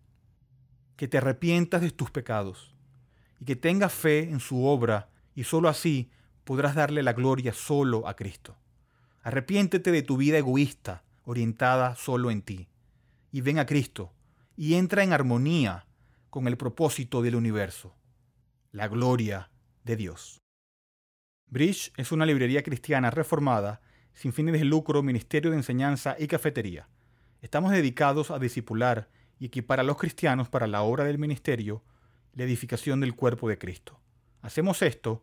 que 0.96 1.08
te 1.08 1.18
arrepientas 1.18 1.82
de 1.82 1.90
tus 1.90 2.10
pecados 2.10 2.74
y 3.38 3.44
que 3.44 3.56
tengas 3.56 3.92
fe 3.92 4.30
en 4.30 4.40
su 4.40 4.64
obra 4.64 5.10
y 5.34 5.44
sólo 5.44 5.68
así 5.68 6.10
podrás 6.50 6.74
darle 6.74 7.04
la 7.04 7.12
gloria 7.12 7.52
solo 7.52 8.08
a 8.08 8.16
Cristo. 8.16 8.56
Arrepiéntete 9.22 9.92
de 9.92 10.02
tu 10.02 10.16
vida 10.16 10.36
egoísta, 10.36 11.04
orientada 11.22 11.94
solo 11.94 12.28
en 12.28 12.42
ti, 12.42 12.66
y 13.30 13.40
ven 13.40 13.60
a 13.60 13.66
Cristo, 13.66 14.12
y 14.56 14.74
entra 14.74 15.04
en 15.04 15.12
armonía 15.12 15.86
con 16.28 16.48
el 16.48 16.56
propósito 16.56 17.22
del 17.22 17.36
universo, 17.36 17.94
la 18.72 18.88
gloria 18.88 19.48
de 19.84 19.94
Dios. 19.94 20.40
Bridge 21.46 21.92
es 21.96 22.10
una 22.10 22.26
librería 22.26 22.64
cristiana 22.64 23.12
reformada, 23.12 23.80
sin 24.12 24.32
fines 24.32 24.54
de 24.54 24.64
lucro, 24.64 25.04
ministerio 25.04 25.52
de 25.52 25.58
enseñanza 25.58 26.16
y 26.18 26.26
cafetería. 26.26 26.88
Estamos 27.42 27.70
dedicados 27.70 28.32
a 28.32 28.40
discipular 28.40 29.08
y 29.38 29.46
equipar 29.46 29.78
a 29.78 29.84
los 29.84 29.98
cristianos 29.98 30.48
para 30.48 30.66
la 30.66 30.82
obra 30.82 31.04
del 31.04 31.18
ministerio, 31.18 31.84
la 32.34 32.42
edificación 32.42 32.98
del 32.98 33.14
cuerpo 33.14 33.48
de 33.48 33.56
Cristo. 33.56 34.00
Hacemos 34.42 34.82
esto 34.82 35.22